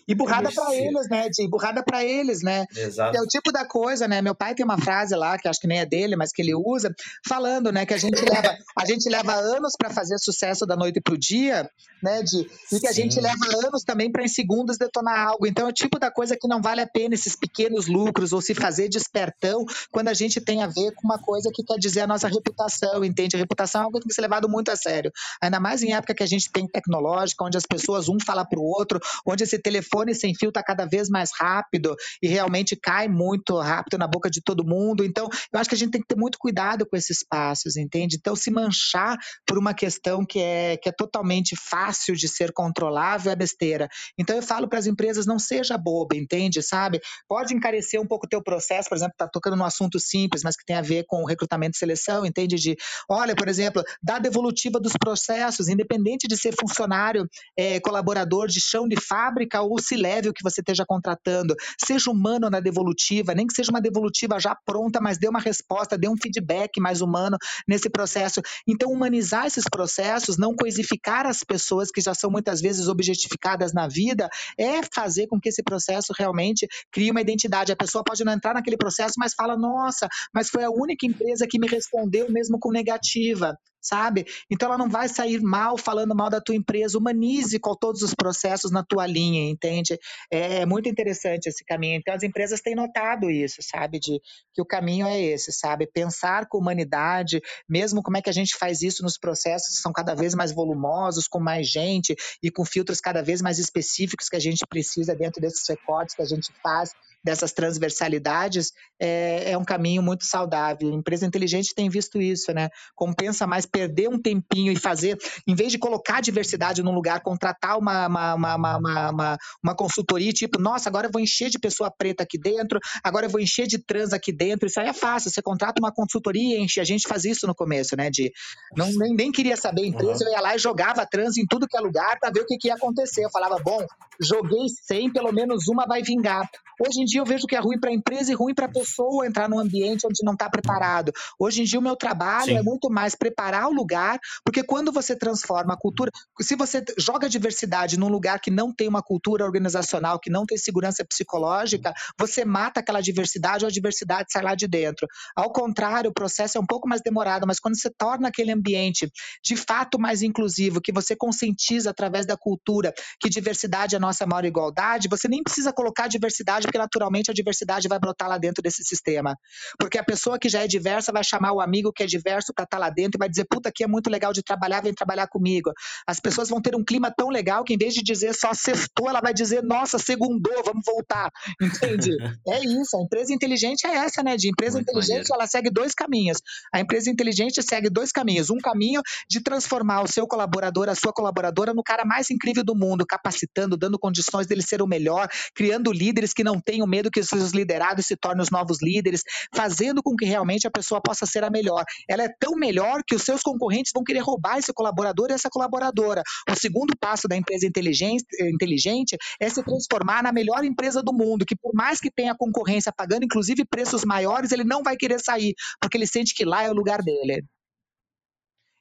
e 0.08 0.14
burrada 0.14 0.50
para 0.50 0.74
eles, 0.74 1.08
né, 1.10 1.28
de 1.28 1.46
burrada 1.48 1.82
para 1.84 2.02
eles, 2.02 2.42
né? 2.42 2.64
Exato. 2.74 3.16
É 3.16 3.20
o 3.20 3.26
tipo 3.26 3.52
da 3.52 3.66
coisa, 3.66 4.08
né? 4.08 4.22
Meu 4.22 4.34
pai 4.34 4.54
tem 4.54 4.64
uma 4.64 4.78
frase 4.78 5.14
lá 5.14 5.38
que 5.38 5.46
acho 5.46 5.60
que 5.60 5.66
nem 5.66 5.80
é 5.80 5.86
dele, 5.86 6.16
mas 6.16 6.32
que 6.32 6.40
ele 6.40 6.54
usa, 6.54 6.94
falando, 7.26 7.70
né, 7.70 7.84
que 7.84 7.92
a 7.92 7.98
gente 7.98 8.20
leva, 8.20 8.56
a 8.76 8.86
gente 8.86 9.08
leva 9.08 9.34
anos 9.34 9.74
para 9.76 9.90
fazer 9.90 10.18
sucesso 10.18 10.64
da 10.64 10.74
noite 10.74 11.00
pro 11.00 11.18
dia, 11.18 11.70
né, 12.02 12.22
de 12.22 12.48
e 12.72 12.80
que 12.80 12.86
a 12.86 12.92
gente 12.92 13.20
leva 13.20 13.66
anos 13.66 13.82
também 13.84 14.10
para 14.10 14.22
em 14.22 14.28
segundos 14.28 14.78
detonar 14.78 15.28
algo. 15.28 15.46
Então 15.46 15.66
é 15.66 15.70
o 15.70 15.72
tipo 15.72 15.98
da 15.98 16.10
coisa 16.10 16.36
que 16.40 16.48
não 16.48 16.62
vale 16.62 16.80
a 16.80 16.86
pena 16.86 17.14
esses 17.14 17.36
pequenos 17.36 17.86
lucros 17.86 18.32
ou 18.32 18.40
se 18.40 18.54
fazer 18.54 18.88
despertão 18.88 19.64
quando 19.90 20.08
a 20.08 20.14
gente 20.14 20.40
tem 20.40 20.62
a 20.62 20.66
ver 20.66 20.92
com 20.94 21.06
uma 21.06 21.18
coisa 21.18 21.50
que 21.52 21.62
quer 21.62 21.76
dizer 21.76 22.02
a 22.02 22.06
nossa 22.06 22.28
reputação, 22.28 23.04
entende? 23.04 23.36
A 23.36 23.38
reputação 23.38 23.82
é 23.82 23.84
algo 23.84 23.98
que 23.98 24.04
tem 24.04 24.08
que 24.08 24.14
ser 24.14 24.22
levado 24.22 24.48
muito 24.48 24.70
a 24.70 24.76
sério. 24.76 25.12
Ainda 25.42 25.60
mais 25.60 25.82
em 25.82 25.92
época 25.92 26.14
que 26.14 26.22
a 26.22 26.26
gente 26.26 26.50
tem 26.50 26.66
tecnológica, 26.66 27.44
onde 27.44 27.58
as 27.58 27.66
pessoas 27.66 28.08
um 28.08 28.16
fala 28.24 28.44
pro 28.44 28.62
outro, 28.62 28.98
onde 29.26 29.44
esse 29.44 29.58
telefone 29.58 29.97
telefone 29.98 30.14
sem 30.14 30.34
fio 30.34 30.48
está 30.48 30.62
cada 30.62 30.84
vez 30.84 31.08
mais 31.08 31.30
rápido 31.38 31.94
e 32.22 32.28
realmente 32.28 32.76
cai 32.76 33.08
muito 33.08 33.58
rápido 33.58 33.98
na 33.98 34.06
boca 34.06 34.30
de 34.30 34.40
todo 34.42 34.64
mundo. 34.64 35.04
Então, 35.04 35.28
eu 35.52 35.58
acho 35.58 35.68
que 35.68 35.74
a 35.74 35.78
gente 35.78 35.90
tem 35.90 36.00
que 36.00 36.06
ter 36.06 36.16
muito 36.16 36.38
cuidado 36.38 36.87
com 36.87 36.96
esses 36.96 37.24
passos, 37.28 37.76
entende? 37.76 38.16
Então, 38.16 38.37
se 38.37 38.50
manchar 38.50 39.16
por 39.46 39.58
uma 39.58 39.74
questão 39.74 40.24
que 40.24 40.38
é, 40.38 40.76
que 40.76 40.88
é 40.88 40.92
totalmente 40.92 41.56
fácil 41.56 42.14
de 42.14 42.28
ser 42.28 42.52
controlável 42.52 43.32
é 43.32 43.37
besteira. 43.37 43.88
Então, 44.18 44.37
eu 44.37 44.42
falo 44.42 44.68
para 44.68 44.78
as 44.78 44.87
empresas, 44.87 45.26
não 45.26 45.38
seja 45.38 45.76
boba, 45.76 46.16
entende? 46.16 46.62
Sabe? 46.62 47.00
Pode 47.28 47.54
encarecer 47.54 48.00
um 48.00 48.06
pouco 48.06 48.26
o 48.26 48.28
teu 48.28 48.42
processo, 48.42 48.88
por 48.88 48.96
exemplo, 48.96 49.12
está 49.12 49.28
tocando 49.28 49.56
num 49.56 49.64
assunto 49.64 49.98
simples, 49.98 50.42
mas 50.44 50.56
que 50.56 50.64
tem 50.64 50.76
a 50.76 50.82
ver 50.82 51.04
com 51.06 51.24
recrutamento 51.24 51.76
e 51.76 51.78
seleção, 51.78 52.24
entende? 52.24 52.56
De, 52.56 52.76
olha, 53.08 53.34
por 53.34 53.48
exemplo, 53.48 53.82
da 54.02 54.18
devolutiva 54.18 54.80
dos 54.80 54.92
processos, 54.92 55.68
independente 55.68 56.26
de 56.26 56.37
ser 56.37 56.54
funcionário, 56.58 57.28
é, 57.56 57.80
colaborador 57.80 58.46
de 58.48 58.61
chão 58.61 58.87
de 58.88 58.96
fábrica 59.00 59.61
ou 59.62 59.78
se 59.88 59.96
leve 59.96 60.29
o 60.29 60.33
que 60.33 60.42
você 60.42 60.61
esteja 60.61 60.85
contratando, 60.87 61.55
seja 61.83 62.11
humano 62.11 62.51
na 62.51 62.61
devolutiva, 62.61 63.35
nem 63.35 63.46
que 63.46 63.55
seja 63.55 63.70
uma 63.70 63.81
devolutiva 63.81 64.38
já 64.38 64.55
pronta, 64.55 65.01
mas 65.01 65.18
dê 65.18 65.29
uma 65.29 65.40
resposta, 65.40 65.96
dê 65.96 66.09
um 66.09 66.16
feedback 66.16 66.81
mais 66.81 67.01
humano 67.01 67.37
nesse 67.66 67.88
processo. 67.88 68.40
Então, 68.66 68.90
humanizar 68.90 69.46
esses 69.46 69.64
processos, 69.70 70.37
não 70.37 70.55
coisificar 70.55 71.27
as 71.27 71.42
pessoas 71.42 71.90
que 71.90 72.01
já 72.01 72.14
são 72.14 72.31
muitas 72.31 72.61
vezes 72.61 72.88
objetificadas 72.88 73.72
na 73.72 73.88
vida, 73.88 74.29
é 74.59 74.83
fazer 74.92 75.27
com 75.27 75.40
que 75.40 75.48
esse 75.48 75.62
processo 75.62 76.12
realmente 76.16 76.66
crie 76.92 77.11
uma 77.11 77.20
identidade. 77.20 77.72
A 77.72 77.77
pessoa 77.77 78.05
pode 78.05 78.24
não 78.24 78.33
entrar 78.33 78.55
naquele 78.55 78.77
processo, 78.77 79.14
mas 79.18 79.35
fala: 79.35 79.57
nossa, 79.57 80.09
mas 80.35 80.51
foi 80.51 80.64
a 80.64 80.70
única 80.70 81.07
empresa 81.07 81.46
que 81.48 81.59
me 81.59 81.66
respondeu 81.66 82.31
mesmo 82.31 82.59
com 82.59 82.70
negativa 82.70 83.57
sabe? 83.80 84.26
Então 84.50 84.68
ela 84.68 84.78
não 84.78 84.88
vai 84.88 85.08
sair 85.08 85.40
mal 85.40 85.76
falando 85.78 86.14
mal 86.14 86.30
da 86.30 86.40
tua 86.40 86.54
empresa, 86.54 86.98
humanize 86.98 87.58
com 87.58 87.74
todos 87.74 88.02
os 88.02 88.14
processos 88.14 88.70
na 88.70 88.82
tua 88.82 89.06
linha, 89.06 89.50
entende? 89.50 89.98
É, 90.30 90.60
é 90.60 90.66
muito 90.66 90.88
interessante 90.88 91.46
esse 91.48 91.64
caminho. 91.64 91.98
Então 91.98 92.14
as 92.14 92.22
empresas 92.22 92.60
têm 92.60 92.74
notado 92.74 93.30
isso, 93.30 93.56
sabe? 93.60 93.98
De 93.98 94.20
que 94.52 94.60
o 94.60 94.66
caminho 94.66 95.06
é 95.06 95.20
esse, 95.20 95.52
sabe? 95.52 95.86
Pensar 95.86 96.46
com 96.48 96.58
humanidade, 96.58 97.40
mesmo 97.68 98.02
como 98.02 98.16
é 98.16 98.22
que 98.22 98.30
a 98.30 98.32
gente 98.32 98.56
faz 98.56 98.82
isso 98.82 99.02
nos 99.02 99.18
processos 99.18 99.76
que 99.76 99.82
são 99.82 99.92
cada 99.92 100.14
vez 100.14 100.34
mais 100.34 100.52
volumosos, 100.52 101.28
com 101.28 101.40
mais 101.40 101.68
gente 101.68 102.14
e 102.42 102.50
com 102.50 102.64
filtros 102.64 103.00
cada 103.00 103.22
vez 103.22 103.40
mais 103.40 103.58
específicos 103.58 104.28
que 104.28 104.36
a 104.36 104.40
gente 104.40 104.66
precisa 104.68 105.14
dentro 105.14 105.40
desses 105.40 105.66
recortes 105.68 106.14
que 106.14 106.22
a 106.22 106.26
gente 106.26 106.52
faz 106.62 106.92
dessas 107.22 107.52
transversalidades 107.52 108.72
é, 109.00 109.50
é, 109.50 109.58
um 109.58 109.64
caminho 109.64 110.02
muito 110.02 110.24
saudável. 110.24 110.90
A 110.90 110.94
empresa 110.94 111.26
inteligente 111.26 111.74
tem 111.74 111.88
visto 111.88 112.20
isso, 112.20 112.52
né? 112.52 112.68
Compensa 112.94 113.46
mais 113.46 113.66
perder 113.70 114.09
um 114.09 114.20
tempinho 114.20 114.72
e 114.72 114.76
fazer, 114.76 115.18
em 115.46 115.54
vez 115.54 115.70
de 115.70 115.78
colocar 115.78 116.20
diversidade 116.20 116.83
num 116.83 116.94
lugar, 116.94 117.20
contratar 117.20 117.78
uma, 117.78 118.07
uma, 118.07 118.35
uma, 118.35 118.76
uma, 118.76 119.38
uma, 119.62 119.74
consultoria, 119.74 120.33
tipo, 120.33 120.61
nossa, 120.61 120.88
agora 120.88 121.07
eu 121.07 121.12
vou 121.12 121.20
encher 121.20 121.50
de 121.50 121.59
pessoa 121.59 121.90
preta 121.90 122.22
aqui 122.22 122.38
dentro, 122.38 122.78
agora 123.02 123.26
eu 123.26 123.31
vou 123.31 123.40
encher 123.40 123.66
de 123.66 123.78
trans 123.78 124.12
aqui 124.12 124.33
dentro. 124.33 124.66
Isso 124.66 124.81
aí 124.81 124.88
é 124.88 124.92
fácil. 124.92 125.31
Você 125.31 125.42
contrata 125.42 125.81
uma 125.81 125.92
consultoria 125.92 126.59
e 126.59 126.62
enche. 126.62 126.81
A 126.81 126.85
gente 126.85 127.07
faz 127.09 127.24
isso 127.24 127.46
no 127.46 127.54
começo, 127.54 127.96
né? 127.96 128.11
De 128.11 128.33
não, 128.76 128.90
nem, 128.98 129.14
nem 129.14 129.33
queria 129.33 129.57
saber 129.57 129.83
a 129.83 129.87
empresa, 129.87 130.24
uhum. 130.24 130.31
eu 130.31 130.33
ia 130.33 130.40
lá 130.40 130.54
e 130.54 130.59
jogava 130.59 131.07
trans 131.07 131.37
em 131.37 131.46
tudo 131.46 131.66
que 131.66 131.76
é 131.76 131.81
lugar 131.81 132.18
para 132.20 132.31
ver 132.31 132.40
o 132.40 132.46
que, 132.46 132.57
que 132.57 132.68
ia 132.68 132.74
acontecer. 132.74 133.24
Eu 133.24 133.31
falava, 133.31 133.57
bom, 133.62 133.85
joguei 134.20 134.66
100, 134.87 135.12
pelo 135.12 135.33
menos 135.33 135.68
uma 135.68 135.87
vai 135.87 136.02
vingar. 136.02 136.48
Hoje 136.81 137.02
em 137.02 137.04
dia 137.04 137.20
eu 137.20 137.24
vejo 137.24 137.46
que 137.46 137.57
é 137.57 137.59
ruim 137.59 137.78
para 137.78 137.90
a 137.90 137.92
empresa 137.92 138.31
e 138.31 138.35
ruim 138.35 138.54
para 138.54 138.66
a 138.66 138.70
pessoa 138.70 139.26
entrar 139.26 139.48
num 139.48 139.59
ambiente 139.59 140.07
onde 140.07 140.24
não 140.24 140.35
está 140.35 140.48
preparado. 140.48 141.12
Hoje 141.38 141.62
em 141.62 141.64
dia 141.64 141.78
o 141.78 141.83
meu 141.83 141.96
trabalho 141.96 142.52
Sim. 142.52 142.57
é 142.57 142.62
muito 142.62 142.88
mais 142.88 143.14
preparar 143.59 143.68
o 143.68 143.73
lugar, 143.73 144.18
porque 144.44 144.62
quando 144.62 144.92
você 144.92 145.16
transforma 145.16 145.75
a 145.75 145.77
cultura, 145.77 146.11
se 146.40 146.55
você 146.55 146.83
joga 146.99 147.29
diversidade 147.29 147.99
num 147.99 148.09
lugar 148.09 148.40
que 148.40 148.51
não 148.51 148.73
tem 148.73 148.88
uma 148.88 149.03
cultura 149.03 149.44
organizacional, 149.44 150.21
que 150.21 150.31
não 150.31 150.44
tem 150.47 150.57
segurança 150.57 151.05
psicológica, 151.05 151.92
você 152.18 152.44
mata 152.44 152.81
aquela 152.81 153.01
diversidade 153.01 153.64
ou 153.64 153.68
a 153.68 153.73
diversidade 153.73 154.31
sai 154.31 154.42
lá 154.42 154.55
de 154.55 154.68
dentro. 154.68 155.07
Ao 155.37 155.53
contrário, 155.53 156.11
o 156.11 156.14
processo 156.14 156.59
é 156.59 156.61
um 156.61 156.66
pouco 156.66 156.88
mais 156.88 157.01
demorado, 157.03 157.47
mas 157.47 157.59
quando 157.59 157.79
você 157.79 157.90
torna 157.90 158.29
aquele 158.29 158.53
ambiente 158.53 159.11
de 159.42 159.57
fato 159.57 159.99
mais 159.99 160.23
inclusivo, 160.23 160.81
que 160.81 160.92
você 160.92 161.16
conscientiza 161.16 161.90
através 161.90 162.27
da 162.27 162.37
cultura 162.37 162.92
que 163.21 163.29
diversidade 163.29 163.94
é 163.94 163.99
a 163.99 164.01
nossa 164.01 164.27
maior 164.27 164.44
igualdade, 164.44 165.09
você 165.09 165.29
nem 165.29 165.42
precisa 165.42 165.73
colocar 165.73 166.09
diversidade, 166.09 166.66
porque 166.66 166.79
naturalmente 166.79 167.31
a 167.31 167.35
diversidade 167.35 167.88
vai 167.88 167.99
brotar 167.99 168.29
lá 168.29 168.38
dentro 168.38 168.62
desse 168.62 168.85
sistema. 168.85 169.37
Porque 169.79 169.99
a 169.99 170.05
pessoa 170.05 170.38
que 170.38 170.49
já 170.49 170.62
é 170.62 170.66
diversa 170.66 171.12
vai 171.12 171.25
chamar 171.25 171.53
o 171.53 171.61
amigo 171.61 171.92
que 171.92 172.03
é 172.03 172.07
diverso 172.07 172.53
para 172.55 172.64
estar 172.64 172.77
tá 172.77 172.81
lá 172.81 172.90
dentro 172.90 173.16
e 173.16 173.18
vai 173.18 173.29
dizer: 173.29 173.47
puta, 173.48 173.68
aqui 173.68 173.84
é 173.84 173.87
muito 173.87 174.11
legal 174.11 174.32
de 174.32 174.42
trabalhar, 174.42 174.82
vem 174.82 174.94
trabalhar 174.94 175.26
comigo. 175.26 175.72
As 176.06 176.20
pessoas 176.20 176.48
vão 176.48 176.61
ter 176.61 176.74
um 176.74 176.84
clima 176.84 177.12
tão 177.16 177.28
legal 177.28 177.64
que 177.64 177.74
em 177.74 177.78
vez 177.78 177.94
de 177.94 178.02
dizer 178.02 178.34
só 178.34 178.52
sextou, 178.54 179.08
ela 179.08 179.20
vai 179.20 179.32
dizer, 179.32 179.62
nossa, 179.62 179.98
segundou, 179.98 180.62
vamos 180.64 180.84
voltar. 180.84 181.30
Entende? 181.61 182.11
é 182.48 182.61
isso, 182.61 182.96
a 182.96 183.02
empresa 183.02 183.32
inteligente 183.32 183.87
é 183.87 183.94
essa, 183.96 184.22
né? 184.22 184.37
De 184.37 184.48
empresa 184.48 184.78
muito 184.78 184.88
inteligente, 184.88 185.28
maneiro. 185.28 185.34
ela 185.34 185.46
segue 185.46 185.70
dois 185.70 185.94
caminhos. 185.94 186.38
A 186.72 186.80
empresa 186.80 187.11
inteligente 187.11 187.62
segue 187.62 187.90
dois 187.90 188.12
caminhos. 188.12 188.50
Um 188.50 188.58
caminho 188.58 189.00
de 189.28 189.40
transformar 189.40 190.02
o 190.02 190.08
seu 190.08 190.26
colaborador, 190.26 190.88
a 190.88 190.94
sua 190.94 191.12
colaboradora, 191.12 191.72
no 191.74 191.82
cara 191.82 192.04
mais 192.04 192.30
incrível 192.30 192.64
do 192.64 192.74
mundo, 192.74 193.04
capacitando, 193.06 193.76
dando 193.76 193.98
condições 193.98 194.46
dele 194.46 194.62
ser 194.62 194.82
o 194.82 194.87
melhor, 194.87 195.28
criando 195.54 195.92
líderes 195.92 196.32
que 196.32 196.44
não 196.44 196.61
tenham 196.61 196.87
medo 196.87 197.11
que 197.11 197.22
seus 197.22 197.52
liderados 197.52 198.06
se 198.06 198.16
tornem 198.16 198.42
os 198.42 198.50
novos 198.50 198.78
líderes, 198.82 199.22
fazendo 199.54 200.02
com 200.02 200.14
que 200.16 200.24
realmente 200.24 200.66
a 200.66 200.70
pessoa 200.70 201.00
possa 201.00 201.26
ser 201.26 201.44
a 201.44 201.50
melhor. 201.50 201.84
Ela 202.08 202.24
é 202.24 202.28
tão 202.38 202.54
melhor 202.54 203.02
que 203.06 203.14
os 203.14 203.22
seus 203.38 203.42
concorrentes 203.42 203.92
vão 203.94 204.05
querer 204.05 204.20
roubar 204.20 204.59
esse 204.59 204.72
colaborador 204.72 205.31
e 205.31 205.33
essa 205.33 205.48
colaboradora. 205.48 206.22
O 206.51 206.55
segundo 206.55 206.94
passo 206.98 207.29
da 207.29 207.37
empresa 207.37 207.66
inteligente, 207.66 208.24
inteligente 208.40 209.16
é 209.40 209.48
se 209.48 209.62
transformar 209.62 210.22
na 210.22 210.33
melhor 210.33 210.64
empresa 210.64 211.03
do 211.03 211.12
mundo, 211.12 211.46
que 211.46 211.57
por 211.57 211.72
mais 211.74 212.01
que 212.01 212.11
tenha 212.11 212.35
concorrência 212.37 212.92
pagando 212.92 213.24
inclusive 213.24 213.64
preços 213.64 214.05
maiores, 214.05 214.53
ele 214.53 214.64
não 214.64 214.83
vai 214.83 214.96
querer 214.96 215.20
sair, 215.20 215.55
porque 215.81 215.96
ele 215.96 216.07
sente 216.07 216.35
que 216.35 216.44
lá 216.44 216.62
é 216.62 216.70
o 216.70 216.74
lugar 216.74 217.03
dele. 217.03 217.44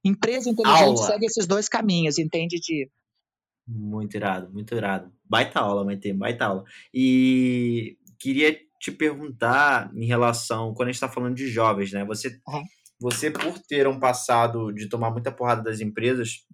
Empresa 0.03 0.49
inteligente 0.49 0.83
aula. 0.83 1.07
segue 1.07 1.25
esses 1.25 1.47
dois 1.47 1.67
caminhos, 1.67 2.17
entende, 2.17 2.59
Di? 2.59 2.89
Muito 3.67 4.15
irado, 4.15 4.51
muito 4.53 4.73
irado. 4.73 5.11
Baita 5.25 5.59
aula, 5.59 5.83
Maite, 5.83 6.13
baita 6.13 6.45
aula. 6.45 6.63
E 6.93 7.97
queria 8.17 8.57
te 8.79 8.91
perguntar 8.91 9.91
em 9.93 10.05
relação, 10.05 10.73
quando 10.73 10.89
a 10.89 10.91
gente 10.91 10.95
está 10.95 11.09
falando 11.09 11.35
de 11.35 11.49
jovens, 11.49 11.91
né? 11.91 12.05
Você, 12.05 12.39
uhum. 12.47 12.63
Você, 12.99 13.29
por 13.29 13.59
ter 13.59 13.87
um 13.87 13.99
passado 13.99 14.71
de 14.71 14.89
tomar 14.89 15.11
muita 15.11 15.31
porrada 15.31 15.63
das 15.63 15.79
empresas, 15.79 16.45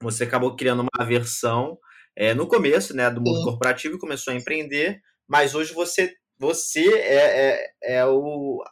você 0.00 0.24
acabou 0.24 0.54
criando 0.54 0.80
uma 0.80 0.90
aversão 0.98 1.78
é, 2.14 2.34
no 2.34 2.46
começo, 2.46 2.94
né, 2.94 3.10
do 3.10 3.20
mundo 3.20 3.38
Sim. 3.38 3.44
corporativo 3.44 3.96
e 3.96 4.00
começou 4.00 4.32
a 4.32 4.36
empreender, 4.36 5.00
mas 5.28 5.54
hoje 5.54 5.72
você, 5.72 6.14
você 6.38 6.86
é, 6.98 7.70
é, 7.84 7.96
é 7.98 8.06
o, 8.06 8.62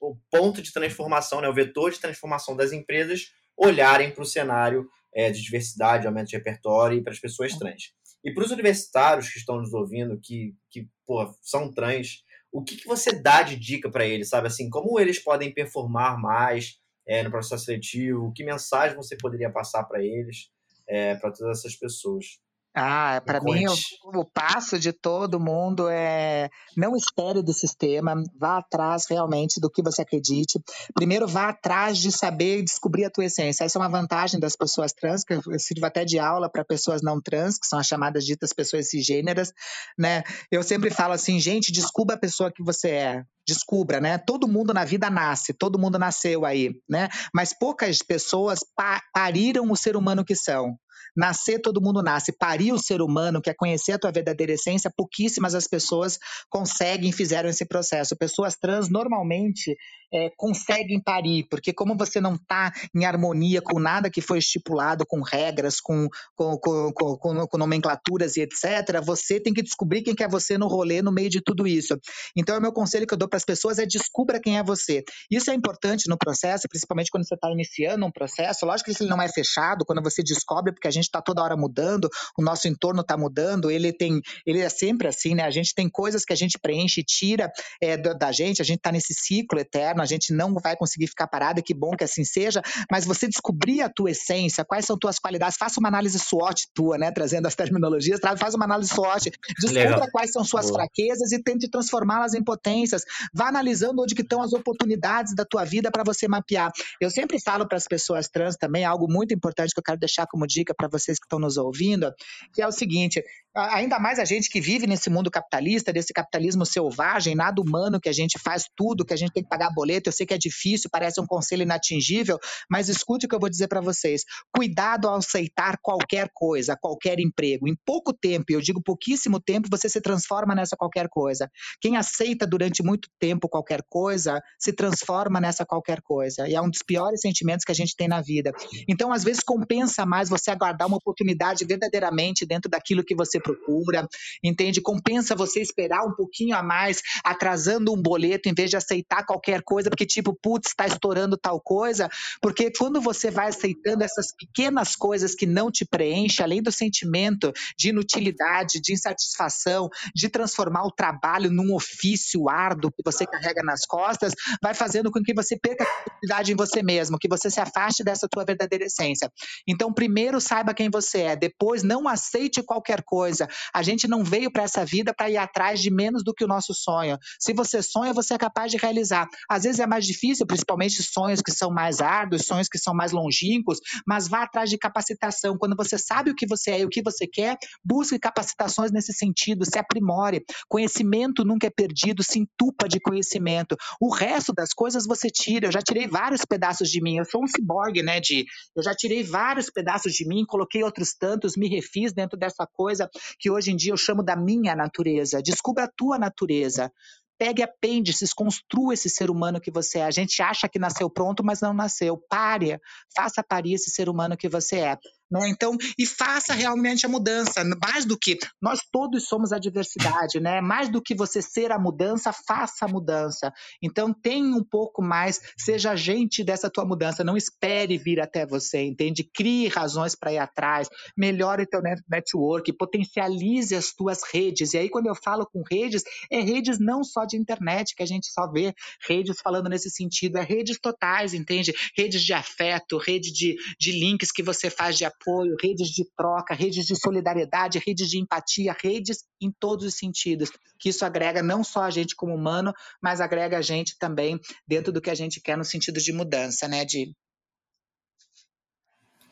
o 0.00 0.16
ponto 0.30 0.62
de 0.62 0.72
transformação, 0.72 1.40
né, 1.40 1.48
o 1.48 1.54
vetor 1.54 1.90
de 1.90 2.00
transformação 2.00 2.56
das 2.56 2.72
empresas 2.72 3.32
olharem 3.56 4.12
para 4.12 4.22
o 4.22 4.26
cenário 4.26 4.88
é, 5.14 5.30
de 5.30 5.42
diversidade, 5.42 6.06
aumento 6.06 6.28
de 6.28 6.36
repertório 6.36 6.98
e 6.98 7.02
para 7.02 7.12
as 7.12 7.18
pessoas 7.18 7.56
trans. 7.56 7.92
E 8.24 8.32
para 8.32 8.44
os 8.44 8.50
universitários 8.50 9.28
que 9.28 9.38
estão 9.38 9.58
nos 9.58 9.72
ouvindo, 9.72 10.18
que, 10.20 10.54
que 10.70 10.88
pô, 11.06 11.32
são 11.42 11.72
trans, 11.72 12.24
o 12.52 12.62
que, 12.62 12.76
que 12.76 12.86
você 12.86 13.12
dá 13.12 13.42
de 13.42 13.56
dica 13.56 13.90
para 13.90 14.06
eles, 14.06 14.28
sabe? 14.28 14.46
Assim, 14.46 14.70
como 14.70 14.98
eles 14.98 15.22
podem 15.22 15.52
performar 15.52 16.20
mais 16.20 16.78
é, 17.06 17.22
no 17.22 17.30
processo 17.30 17.64
seletivo? 17.64 18.32
Que 18.34 18.44
mensagem 18.44 18.96
você 18.96 19.16
poderia 19.16 19.50
passar 19.50 19.84
para 19.84 20.02
eles, 20.02 20.50
é, 20.86 21.14
para 21.16 21.30
todas 21.32 21.58
essas 21.58 21.76
pessoas? 21.76 22.40
Ah, 22.74 23.20
para 23.24 23.40
mim 23.40 23.64
o, 23.66 24.20
o, 24.20 24.24
passo 24.24 24.78
de 24.78 24.92
todo 24.92 25.40
mundo 25.40 25.88
é 25.88 26.48
não 26.76 26.94
espere 26.94 27.42
do 27.42 27.52
sistema, 27.52 28.14
vá 28.38 28.58
atrás 28.58 29.06
realmente 29.08 29.60
do 29.60 29.70
que 29.70 29.82
você 29.82 30.02
acredite. 30.02 30.60
Primeiro 30.94 31.26
vá 31.26 31.48
atrás 31.48 31.98
de 31.98 32.12
saber 32.12 32.58
e 32.58 32.62
descobrir 32.62 33.04
a 33.04 33.10
tua 33.10 33.24
essência. 33.24 33.64
Essa 33.64 33.78
é 33.78 33.80
uma 33.80 33.88
vantagem 33.88 34.38
das 34.38 34.54
pessoas 34.54 34.92
trans, 34.92 35.24
que 35.24 35.34
eu 35.34 35.42
sirvo 35.58 35.86
até 35.86 36.04
de 36.04 36.18
aula 36.18 36.48
para 36.48 36.64
pessoas 36.64 37.02
não 37.02 37.20
trans, 37.20 37.58
que 37.58 37.66
são 37.66 37.78
as 37.78 37.86
chamadas 37.86 38.24
ditas 38.24 38.52
pessoas 38.52 38.88
cisgêneras, 38.88 39.52
né? 39.98 40.22
Eu 40.50 40.62
sempre 40.62 40.90
falo 40.90 41.14
assim, 41.14 41.40
gente, 41.40 41.72
descubra 41.72 42.14
a 42.16 42.20
pessoa 42.20 42.52
que 42.52 42.62
você 42.62 42.90
é. 42.90 43.22
Descubra, 43.46 43.98
né? 43.98 44.18
Todo 44.18 44.46
mundo 44.46 44.74
na 44.74 44.84
vida 44.84 45.08
nasce, 45.08 45.54
todo 45.54 45.78
mundo 45.78 45.98
nasceu 45.98 46.44
aí, 46.44 46.74
né? 46.88 47.08
Mas 47.34 47.56
poucas 47.58 47.98
pessoas 48.02 48.60
pa 48.76 49.00
pariram 49.12 49.70
o 49.70 49.76
ser 49.76 49.96
humano 49.96 50.24
que 50.24 50.36
são. 50.36 50.76
Nascer, 51.16 51.60
todo 51.60 51.80
mundo 51.80 52.02
nasce. 52.02 52.32
Parir 52.32 52.72
o 52.72 52.78
ser 52.78 53.00
humano, 53.00 53.40
que 53.40 53.50
é 53.50 53.54
conhecer 53.54 53.92
a 53.92 53.98
tua 53.98 54.12
verdadeira 54.12 54.52
essência, 54.52 54.90
pouquíssimas 54.94 55.54
as 55.54 55.66
pessoas 55.66 56.18
conseguem, 56.48 57.12
fizeram 57.12 57.48
esse 57.48 57.66
processo. 57.66 58.16
Pessoas 58.16 58.56
trans 58.56 58.88
normalmente 58.88 59.76
é, 60.12 60.30
conseguem 60.36 61.00
parir, 61.02 61.46
porque 61.50 61.72
como 61.72 61.96
você 61.96 62.20
não 62.20 62.34
está 62.34 62.72
em 62.94 63.04
harmonia 63.04 63.60
com 63.60 63.78
nada 63.78 64.10
que 64.10 64.20
foi 64.20 64.38
estipulado, 64.38 65.04
com 65.06 65.20
regras, 65.22 65.80
com, 65.80 66.08
com, 66.34 66.58
com, 66.58 66.92
com, 66.92 67.46
com 67.46 67.58
nomenclaturas 67.58 68.36
e 68.36 68.42
etc., 68.42 69.02
você 69.04 69.40
tem 69.40 69.52
que 69.52 69.62
descobrir 69.62 70.02
quem 70.02 70.14
que 70.14 70.24
é 70.24 70.28
você 70.28 70.56
no 70.56 70.66
rolê, 70.66 71.02
no 71.02 71.12
meio 71.12 71.28
de 71.28 71.40
tudo 71.40 71.66
isso. 71.66 71.98
Então, 72.36 72.56
o 72.58 72.60
meu 72.60 72.72
conselho 72.72 73.06
que 73.06 73.14
eu 73.14 73.18
dou 73.18 73.28
para 73.28 73.36
as 73.36 73.44
pessoas 73.44 73.78
é 73.78 73.86
descubra 73.86 74.40
quem 74.40 74.58
é 74.58 74.62
você. 74.62 75.04
Isso 75.30 75.50
é 75.50 75.54
importante 75.54 76.08
no 76.08 76.16
processo, 76.16 76.68
principalmente 76.68 77.10
quando 77.10 77.26
você 77.26 77.34
está 77.34 77.50
iniciando 77.50 78.04
um 78.04 78.10
processo. 78.10 78.64
Lógico 78.66 78.92
que 78.92 79.02
ele 79.02 79.10
não 79.10 79.20
é 79.20 79.28
fechado, 79.28 79.84
quando 79.84 80.02
você 80.02 80.22
descobre, 80.22 80.72
porque 80.72 80.87
a 80.88 80.92
gente 80.92 81.04
está 81.04 81.20
toda 81.20 81.42
hora 81.42 81.56
mudando, 81.56 82.08
o 82.36 82.42
nosso 82.42 82.68
entorno 82.68 83.00
está 83.02 83.16
mudando, 83.16 83.70
ele 83.70 83.92
tem, 83.92 84.20
ele 84.46 84.60
é 84.60 84.68
sempre 84.68 85.08
assim, 85.08 85.34
né? 85.34 85.44
A 85.44 85.50
gente 85.50 85.74
tem 85.74 85.88
coisas 85.88 86.24
que 86.24 86.32
a 86.32 86.36
gente 86.36 86.58
preenche 86.58 87.00
e 87.00 87.04
tira 87.04 87.50
é, 87.80 87.96
da, 87.96 88.12
da 88.12 88.32
gente, 88.32 88.62
a 88.62 88.64
gente 88.64 88.78
está 88.78 88.92
nesse 88.92 89.14
ciclo 89.14 89.58
eterno, 89.58 90.02
a 90.02 90.06
gente 90.06 90.32
não 90.32 90.54
vai 90.54 90.76
conseguir 90.76 91.06
ficar 91.06 91.26
parado, 91.26 91.62
que 91.62 91.74
bom 91.74 91.90
que 91.96 92.04
assim 92.04 92.24
seja, 92.24 92.62
mas 92.90 93.04
você 93.04 93.28
descobrir 93.28 93.82
a 93.82 93.88
tua 93.88 94.10
essência, 94.10 94.64
quais 94.64 94.84
são 94.84 94.98
tuas 94.98 95.18
qualidades, 95.18 95.56
faça 95.56 95.80
uma 95.80 95.88
análise 95.88 96.18
SWOT 96.18 96.68
tua, 96.74 96.98
né? 96.98 97.10
Trazendo 97.10 97.46
as 97.46 97.54
terminologias, 97.54 98.20
faz 98.38 98.54
uma 98.54 98.64
análise 98.64 98.90
SWOT, 98.90 99.30
descubra 99.60 99.90
Legal. 99.90 100.10
quais 100.10 100.32
são 100.32 100.44
suas 100.44 100.66
Boa. 100.66 100.80
fraquezas 100.80 101.32
e 101.32 101.42
tente 101.42 101.68
transformá-las 101.68 102.34
em 102.34 102.42
potências. 102.42 103.02
Vá 103.34 103.48
analisando 103.48 104.02
onde 104.02 104.14
que 104.14 104.22
estão 104.22 104.42
as 104.42 104.52
oportunidades 104.52 105.34
da 105.34 105.44
tua 105.44 105.64
vida 105.64 105.90
para 105.90 106.02
você 106.04 106.28
mapear. 106.28 106.70
Eu 107.00 107.10
sempre 107.10 107.40
falo 107.40 107.66
para 107.66 107.76
as 107.76 107.86
pessoas 107.86 108.28
trans 108.28 108.56
também, 108.56 108.84
algo 108.84 109.06
muito 109.08 109.34
importante 109.34 109.72
que 109.72 109.78
eu 109.78 109.84
quero 109.84 109.98
deixar 109.98 110.26
como 110.26 110.46
dica 110.46 110.74
para 110.78 110.88
vocês 110.88 111.18
que 111.18 111.26
estão 111.26 111.40
nos 111.40 111.56
ouvindo, 111.56 112.10
que 112.54 112.62
é 112.62 112.66
o 112.66 112.72
seguinte: 112.72 113.22
ainda 113.54 113.98
mais 113.98 114.18
a 114.18 114.24
gente 114.24 114.48
que 114.48 114.60
vive 114.60 114.86
nesse 114.86 115.10
mundo 115.10 115.30
capitalista, 115.30 115.92
desse 115.92 116.12
capitalismo 116.12 116.64
selvagem, 116.64 117.34
nada 117.34 117.60
humano, 117.60 118.00
que 118.00 118.08
a 118.08 118.12
gente 118.12 118.38
faz 118.38 118.64
tudo, 118.76 119.04
que 119.04 119.12
a 119.12 119.16
gente 119.16 119.32
tem 119.32 119.42
que 119.42 119.48
pagar 119.48 119.70
boleto. 119.74 120.08
Eu 120.08 120.12
sei 120.12 120.24
que 120.24 120.32
é 120.32 120.38
difícil, 120.38 120.88
parece 120.90 121.20
um 121.20 121.26
conselho 121.26 121.62
inatingível, 121.62 122.38
mas 122.70 122.88
escute 122.88 123.26
o 123.26 123.28
que 123.28 123.34
eu 123.34 123.40
vou 123.40 123.50
dizer 123.50 123.66
para 123.66 123.80
vocês. 123.80 124.22
Cuidado 124.54 125.08
ao 125.08 125.16
aceitar 125.16 125.76
qualquer 125.82 126.30
coisa, 126.32 126.76
qualquer 126.80 127.18
emprego. 127.18 127.68
Em 127.68 127.76
pouco 127.84 128.12
tempo, 128.12 128.46
eu 128.50 128.60
digo 128.60 128.80
pouquíssimo 128.82 129.40
tempo, 129.40 129.68
você 129.70 129.88
se 129.88 130.00
transforma 130.00 130.54
nessa 130.54 130.76
qualquer 130.76 131.08
coisa. 131.08 131.50
Quem 131.80 131.96
aceita 131.96 132.46
durante 132.46 132.82
muito 132.82 133.08
tempo 133.18 133.48
qualquer 133.48 133.82
coisa, 133.88 134.40
se 134.58 134.72
transforma 134.72 135.40
nessa 135.40 135.66
qualquer 135.66 136.00
coisa. 136.02 136.48
E 136.48 136.54
é 136.54 136.60
um 136.60 136.70
dos 136.70 136.82
piores 136.86 137.20
sentimentos 137.20 137.64
que 137.64 137.72
a 137.72 137.74
gente 137.74 137.96
tem 137.96 138.06
na 138.06 138.20
vida. 138.20 138.52
Então, 138.88 139.12
às 139.12 139.24
vezes, 139.24 139.42
compensa 139.42 140.06
mais 140.06 140.28
você 140.28 140.50
aguardar 140.58 140.88
uma 140.88 140.96
oportunidade 140.96 141.64
verdadeiramente 141.64 142.44
dentro 142.44 142.70
daquilo 142.70 143.04
que 143.04 143.14
você 143.14 143.40
procura, 143.40 144.08
entende? 144.42 144.80
Compensa 144.80 145.34
você 145.34 145.60
esperar 145.60 146.04
um 146.04 146.14
pouquinho 146.14 146.56
a 146.56 146.62
mais, 146.62 147.00
atrasando 147.24 147.92
um 147.92 148.00
boleto 148.00 148.48
em 148.48 148.54
vez 148.54 148.70
de 148.70 148.76
aceitar 148.76 149.24
qualquer 149.24 149.62
coisa, 149.62 149.88
porque 149.88 150.06
tipo, 150.06 150.36
putz, 150.42 150.70
está 150.70 150.86
estourando 150.86 151.36
tal 151.36 151.60
coisa, 151.60 152.08
porque 152.40 152.70
quando 152.76 153.00
você 153.00 153.30
vai 153.30 153.48
aceitando 153.48 154.04
essas 154.04 154.34
pequenas 154.34 154.96
coisas 154.96 155.34
que 155.34 155.46
não 155.46 155.70
te 155.70 155.84
preenchem, 155.84 156.44
além 156.44 156.62
do 156.62 156.72
sentimento 156.72 157.52
de 157.76 157.90
inutilidade, 157.90 158.80
de 158.80 158.92
insatisfação, 158.92 159.88
de 160.14 160.28
transformar 160.28 160.84
o 160.84 160.90
trabalho 160.90 161.50
num 161.50 161.74
ofício 161.74 162.48
árduo 162.48 162.90
que 162.90 163.02
você 163.04 163.26
carrega 163.26 163.62
nas 163.62 163.86
costas, 163.86 164.32
vai 164.62 164.74
fazendo 164.74 165.10
com 165.10 165.22
que 165.22 165.34
você 165.34 165.58
perca 165.58 165.84
a 165.84 165.86
credibilidade 165.86 166.52
em 166.52 166.56
você 166.56 166.82
mesmo, 166.82 167.18
que 167.18 167.28
você 167.28 167.50
se 167.50 167.60
afaste 167.60 168.02
dessa 168.02 168.28
tua 168.28 168.44
verdadeira 168.44 168.84
essência. 168.84 169.30
Então, 169.66 169.92
primeiro 169.92 170.40
saiba 170.48 170.72
quem 170.72 170.88
você 170.90 171.20
é, 171.20 171.36
depois 171.36 171.82
não 171.82 172.08
aceite 172.08 172.62
qualquer 172.62 173.02
coisa. 173.02 173.46
A 173.72 173.82
gente 173.82 174.08
não 174.08 174.24
veio 174.24 174.50
para 174.50 174.62
essa 174.62 174.84
vida 174.84 175.12
para 175.14 175.28
ir 175.28 175.36
atrás 175.36 175.80
de 175.80 175.90
menos 175.90 176.24
do 176.24 176.32
que 176.32 176.42
o 176.42 176.48
nosso 176.48 176.72
sonho. 176.74 177.18
Se 177.38 177.52
você 177.52 177.82
sonha, 177.82 178.14
você 178.14 178.34
é 178.34 178.38
capaz 178.38 178.72
de 178.72 178.78
realizar. 178.78 179.28
Às 179.48 179.64
vezes 179.64 179.78
é 179.78 179.86
mais 179.86 180.06
difícil, 180.06 180.46
principalmente 180.46 181.02
sonhos 181.02 181.42
que 181.42 181.52
são 181.52 181.70
mais 181.70 182.00
árduos, 182.00 182.46
sonhos 182.46 182.68
que 182.68 182.78
são 182.78 182.94
mais 182.94 183.12
longínquos, 183.12 183.78
mas 184.06 184.26
vá 184.26 184.42
atrás 184.44 184.70
de 184.70 184.78
capacitação. 184.78 185.58
Quando 185.58 185.76
você 185.76 185.98
sabe 185.98 186.30
o 186.30 186.34
que 186.34 186.46
você 186.46 186.70
é 186.70 186.80
e 186.80 186.84
o 186.84 186.88
que 186.88 187.02
você 187.02 187.26
quer, 187.26 187.58
busque 187.84 188.18
capacitações 188.18 188.90
nesse 188.90 189.12
sentido, 189.12 189.64
se 189.64 189.78
aprimore. 189.78 190.44
Conhecimento 190.66 191.44
nunca 191.44 191.66
é 191.66 191.70
perdido, 191.70 192.22
se 192.22 192.38
entupa 192.38 192.88
de 192.88 192.98
conhecimento. 192.98 193.76
O 194.00 194.12
resto 194.12 194.52
das 194.52 194.70
coisas 194.72 195.06
você 195.06 195.28
tira. 195.28 195.66
Eu 195.66 195.72
já 195.72 195.82
tirei 195.82 196.06
vários 196.06 196.44
pedaços 196.44 196.88
de 196.88 197.02
mim. 197.02 197.18
Eu 197.18 197.24
sou 197.24 197.42
um 197.42 197.46
ciborgue, 197.46 198.02
né, 198.02 198.20
de 198.20 198.46
eu 198.74 198.82
já 198.82 198.94
tirei 198.94 199.22
vários 199.22 199.70
pedaços 199.70 200.12
de 200.12 200.26
mim, 200.26 200.37
coloquei 200.44 200.82
outros 200.82 201.14
tantos, 201.14 201.56
me 201.56 201.68
refiz 201.68 202.12
dentro 202.12 202.38
dessa 202.38 202.66
coisa 202.66 203.10
que 203.38 203.50
hoje 203.50 203.72
em 203.72 203.76
dia 203.76 203.92
eu 203.92 203.96
chamo 203.96 204.22
da 204.22 204.36
minha 204.36 204.74
natureza. 204.74 205.42
Descubra 205.42 205.84
a 205.84 205.92
tua 205.94 206.18
natureza. 206.18 206.92
Pegue 207.38 207.62
apêndices, 207.62 208.32
construa 208.32 208.94
esse 208.94 209.08
ser 209.08 209.30
humano 209.30 209.60
que 209.60 209.70
você 209.70 210.00
é. 210.00 210.04
A 210.04 210.10
gente 210.10 210.42
acha 210.42 210.68
que 210.68 210.78
nasceu 210.78 211.08
pronto, 211.08 211.44
mas 211.44 211.60
não 211.60 211.72
nasceu. 211.72 212.18
Pare, 212.28 212.80
faça 213.14 213.44
parir 213.44 213.74
esse 213.74 213.90
ser 213.90 214.08
humano 214.08 214.36
que 214.36 214.48
você 214.48 214.78
é. 214.78 214.98
Né? 215.30 215.48
Então, 215.48 215.76
e 215.98 216.06
faça 216.06 216.54
realmente 216.54 217.04
a 217.04 217.08
mudança. 217.08 217.62
Mais 217.82 218.04
do 218.04 218.18
que 218.18 218.38
nós 218.60 218.80
todos 218.90 219.26
somos 219.26 219.52
a 219.52 219.58
diversidade, 219.58 220.40
né? 220.40 220.60
Mais 220.60 220.88
do 220.88 221.02
que 221.02 221.14
você 221.14 221.42
ser 221.42 221.70
a 221.70 221.78
mudança, 221.78 222.32
faça 222.32 222.86
a 222.86 222.88
mudança. 222.88 223.52
Então, 223.82 224.12
tenha 224.12 224.56
um 224.56 224.64
pouco 224.64 225.02
mais, 225.02 225.40
seja 225.56 225.92
agente 225.92 226.42
dessa 226.42 226.70
tua 226.70 226.84
mudança. 226.84 227.22
Não 227.22 227.36
espere 227.36 227.98
vir 227.98 228.20
até 228.20 228.46
você, 228.46 228.82
entende? 228.82 229.22
Crie 229.22 229.68
razões 229.68 230.14
para 230.14 230.32
ir 230.32 230.38
atrás, 230.38 230.88
melhore 231.16 231.66
teu 231.66 231.82
network, 232.08 232.72
potencialize 232.72 233.74
as 233.74 233.92
tuas 233.92 234.22
redes. 234.32 234.72
E 234.72 234.78
aí, 234.78 234.88
quando 234.88 235.06
eu 235.06 235.14
falo 235.14 235.46
com 235.46 235.62
redes, 235.70 236.02
é 236.30 236.40
redes 236.40 236.78
não 236.78 237.04
só 237.04 237.24
de 237.24 237.36
internet 237.36 237.94
que 237.94 238.02
a 238.02 238.06
gente 238.06 238.28
só 238.28 238.50
vê 238.50 238.74
redes 239.06 239.40
falando 239.42 239.68
nesse 239.68 239.90
sentido, 239.90 240.38
é 240.38 240.42
redes 240.42 240.78
totais, 240.80 241.34
entende? 241.34 241.74
Redes 241.96 242.22
de 242.22 242.32
afeto, 242.32 242.98
rede 242.98 243.32
de, 243.32 243.56
de 243.78 243.92
links 243.92 244.32
que 244.32 244.42
você 244.42 244.70
faz 244.70 244.96
de 244.96 245.04
apoio, 245.04 245.17
redes 245.60 245.88
de 245.88 246.04
troca, 246.16 246.54
redes 246.54 246.86
de 246.86 246.96
solidariedade, 246.96 247.82
redes 247.84 248.08
de 248.08 248.18
empatia, 248.18 248.74
redes 248.82 249.24
em 249.40 249.50
todos 249.50 249.84
os 249.86 249.94
sentidos. 249.94 250.50
Que 250.78 250.90
isso 250.90 251.04
agrega 251.04 251.42
não 251.42 251.64
só 251.64 251.82
a 251.82 251.90
gente 251.90 252.14
como 252.14 252.34
humano, 252.34 252.72
mas 253.00 253.20
agrega 253.20 253.58
a 253.58 253.62
gente 253.62 253.98
também 253.98 254.38
dentro 254.66 254.92
do 254.92 255.00
que 255.00 255.10
a 255.10 255.14
gente 255.14 255.40
quer 255.40 255.56
no 255.56 255.64
sentido 255.64 256.00
de 256.00 256.12
mudança, 256.12 256.68
né, 256.68 256.84
de 256.84 257.14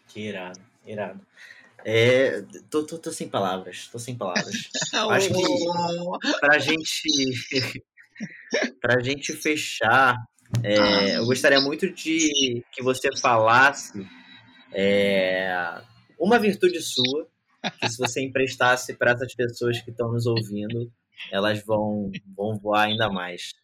Que 0.08 0.20
irado, 0.20 0.60
irado. 0.86 1.20
É, 1.84 2.42
tô, 2.68 2.84
tô, 2.84 2.98
tô 2.98 3.12
sem 3.12 3.28
palavras, 3.28 3.86
tô 3.86 3.98
sem 3.98 4.16
palavras. 4.16 4.68
Acho 5.10 5.28
que 5.28 6.40
pra 6.40 6.58
gente 6.58 7.08
pra 8.80 9.00
gente 9.00 9.32
fechar, 9.34 10.16
é, 10.62 11.18
eu 11.18 11.26
gostaria 11.26 11.60
muito 11.60 11.88
de 11.92 12.64
que 12.72 12.82
você 12.82 13.14
falasse 13.16 14.04
é, 14.76 15.80
uma 16.20 16.38
virtude 16.38 16.82
sua, 16.82 17.26
que 17.80 17.88
se 17.88 17.96
você 17.96 18.22
emprestasse 18.22 18.94
para 18.94 19.12
essas 19.12 19.34
pessoas 19.34 19.80
que 19.80 19.90
estão 19.90 20.12
nos 20.12 20.26
ouvindo, 20.26 20.92
elas 21.32 21.64
vão, 21.64 22.10
vão 22.36 22.58
voar 22.58 22.82
ainda 22.82 23.08
mais. 23.08 23.54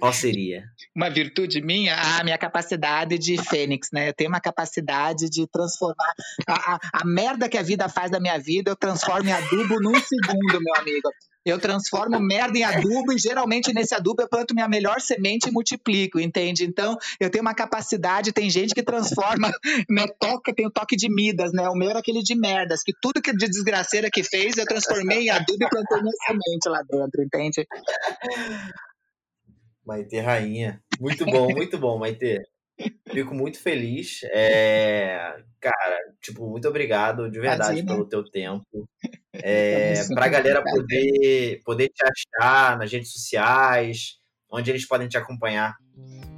Qual 0.00 0.12
seria? 0.12 0.64
Uma 0.94 1.10
virtude 1.10 1.60
minha? 1.60 1.94
A 2.18 2.24
minha 2.24 2.38
capacidade 2.38 3.18
de 3.18 3.36
fênix, 3.36 3.90
né? 3.92 4.08
Eu 4.08 4.14
tenho 4.14 4.30
uma 4.30 4.40
capacidade 4.40 5.28
de 5.28 5.46
transformar. 5.48 6.14
A, 6.46 6.74
a, 6.74 6.78
a 7.02 7.04
merda 7.04 7.48
que 7.48 7.58
a 7.58 7.62
vida 7.62 7.88
faz 7.88 8.10
da 8.10 8.20
minha 8.20 8.38
vida, 8.38 8.70
eu 8.70 8.76
transformo 8.76 9.28
em 9.28 9.32
adubo 9.32 9.80
num 9.80 10.00
segundo, 10.00 10.60
meu 10.62 10.74
amigo. 10.76 11.10
Eu 11.46 11.60
transformo 11.60 12.18
merda 12.18 12.58
em 12.58 12.64
adubo 12.64 13.12
e 13.12 13.18
geralmente 13.18 13.72
nesse 13.72 13.94
adubo 13.94 14.20
eu 14.20 14.28
planto 14.28 14.52
minha 14.52 14.66
melhor 14.66 15.00
semente 15.00 15.48
e 15.48 15.52
multiplico, 15.52 16.18
entende? 16.18 16.64
Então, 16.64 16.98
eu 17.20 17.30
tenho 17.30 17.42
uma 17.42 17.54
capacidade, 17.54 18.32
tem 18.32 18.50
gente 18.50 18.74
que 18.74 18.82
transforma, 18.82 19.52
né, 19.88 20.06
toca, 20.18 20.52
tem 20.52 20.66
o 20.66 20.70
toque 20.72 20.96
de 20.96 21.08
Midas, 21.08 21.52
né? 21.52 21.68
O 21.68 21.76
meu 21.76 21.88
era 21.88 22.00
aquele 22.00 22.20
de 22.20 22.34
merdas, 22.34 22.82
que 22.82 22.92
tudo 23.00 23.22
que 23.22 23.32
de 23.32 23.46
desgraceira 23.46 24.10
que 24.10 24.24
fez, 24.24 24.56
eu 24.56 24.66
transformei 24.66 25.26
em 25.26 25.30
adubo 25.30 25.64
e 25.64 25.68
plantei 25.68 26.02
minha 26.02 26.12
semente 26.26 26.68
lá 26.68 26.82
dentro, 26.82 27.22
entende? 27.22 27.64
Maite 29.86 30.18
Rainha. 30.18 30.82
Muito 30.98 31.24
bom, 31.24 31.48
muito 31.54 31.78
bom, 31.78 31.96
Maite. 31.96 32.42
Fico 33.08 33.34
muito 33.34 33.58
feliz. 33.58 34.20
É, 34.24 35.36
cara, 35.60 35.98
tipo, 36.20 36.46
muito 36.50 36.68
obrigado 36.68 37.30
de 37.30 37.38
verdade 37.38 37.78
Imagina. 37.78 37.92
pelo 37.92 38.08
teu 38.08 38.24
tempo. 38.24 38.64
É, 39.42 40.04
para 40.14 40.26
a 40.26 40.28
galera 40.28 40.62
poder, 40.62 41.60
poder 41.64 41.88
te 41.88 42.04
achar 42.04 42.78
nas 42.78 42.90
redes 42.90 43.12
sociais, 43.12 44.16
onde 44.50 44.70
eles 44.70 44.86
podem 44.86 45.08
te 45.08 45.16
acompanhar. 45.16 45.74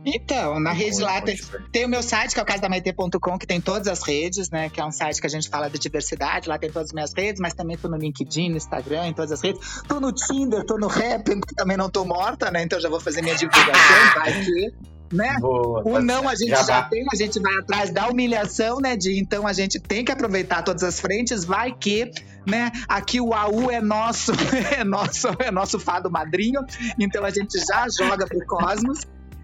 Então, 0.05 0.61
na 0.61 0.73
rede 0.73 1.01
lá 1.01 1.21
tem, 1.21 1.37
tem, 1.73 1.85
o 1.85 1.89
meu 1.89 2.03
site, 2.03 2.33
que 2.33 2.41
é 2.41 2.43
o 2.43 2.47
casadamaite.com, 2.47 3.39
que 3.39 3.47
tem 3.47 3.61
todas 3.61 3.89
as 3.89 4.03
redes, 4.03 4.49
né? 4.51 4.71
Que 4.71 4.81
é 4.81 4.85
um 4.85 4.93
site 4.93 5.21
que 5.21 5.27
a 5.27 5.31
gente 5.31 5.49
fala 5.49 5.69
de 5.69 5.79
diversidade. 5.79 6.49
Lá 6.49 6.59
tem 6.59 6.71
todas 6.71 6.89
as 6.89 6.93
minhas 6.93 7.13
redes, 7.13 7.41
mas 7.41 7.53
também 7.53 7.77
tô 7.77 7.89
no 7.89 7.97
LinkedIn, 7.97 8.51
no 8.51 8.57
Instagram, 8.57 9.09
em 9.09 9.13
todas 9.13 9.33
as 9.33 9.41
redes. 9.41 9.83
Tô 9.87 10.01
no 10.01 10.13
Tinder, 10.13 10.65
tô 10.65 10.79
no 10.79 10.87
Rap, 10.87 11.29
também 11.57 11.77
não 11.77 11.91
tô 11.91 12.05
morta, 12.05 12.51
né? 12.51 12.63
Então 12.63 12.81
já 12.81 12.89
vou 12.89 13.01
fazer 13.01 13.21
minha 13.23 13.35
divulgação, 13.35 13.75
vai 14.21 14.45
que 14.45 14.73
né? 15.13 15.37
Boa, 15.41 15.83
o 15.85 16.01
não 16.01 16.29
a 16.29 16.35
gente 16.35 16.51
já, 16.51 16.63
já 16.63 16.83
tem, 16.83 17.05
a 17.11 17.17
gente 17.17 17.41
vai 17.41 17.55
atrás 17.57 17.91
da 17.91 18.09
humilhação, 18.09 18.81
né, 18.81 18.97
de 18.97 19.19
então 19.19 19.47
a 19.47 19.53
gente 19.53 19.81
tem 19.81 20.05
que 20.05 20.13
aproveitar 20.13 20.63
todas 20.63 20.83
as 20.83 21.01
frentes, 21.01 21.45
vai 21.45 21.73
que, 21.73 22.11
né, 22.47 22.71
aqui 22.87 23.21
o 23.21 23.33
AU 23.33 23.71
é 23.71 23.81
nosso, 23.81 24.33
é 24.77 24.85
nosso, 24.85 25.29
é 25.39 25.51
nosso 25.51 25.79
fado 25.79 26.11
madrinho, 26.11 26.61
então 26.99 27.25
a 27.25 27.31
gente 27.31 27.59
já 27.59 27.87
joga 27.89 28.27
pro 28.27 28.45
cosmos. 28.47 29.01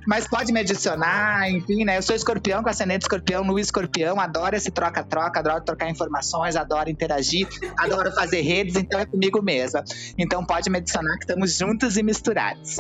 Mas 0.07 0.29
pode 0.29 0.53
me 0.53 0.61
adicionar, 0.61 1.50
enfim, 1.50 1.83
né? 1.83 1.96
Eu 1.96 2.03
sou 2.03 2.14
escorpião 2.14 2.62
com 2.62 2.68
ascendente 2.68 3.05
escorpião 3.05 3.42
no 3.42 3.59
escorpião, 3.59 4.20
adoro 4.20 4.55
esse 4.55 4.70
troca-troca, 4.70 5.40
adoro 5.40 5.64
trocar 5.64 5.88
informações, 5.88 6.57
adoro 6.57 6.90
interagir, 6.90 7.48
adoro 7.79 8.12
fazer 8.12 8.42
redes, 8.42 8.77
então 8.77 9.00
é 9.00 9.07
comigo 9.07 9.40
mesma. 9.40 9.83
Então 10.18 10.44
pode 10.44 10.68
me 10.68 10.77
adicionar 10.77 11.14
que 11.16 11.24
estamos 11.24 11.57
juntos 11.57 11.96
e 11.96 12.03
misturados. 12.03 12.77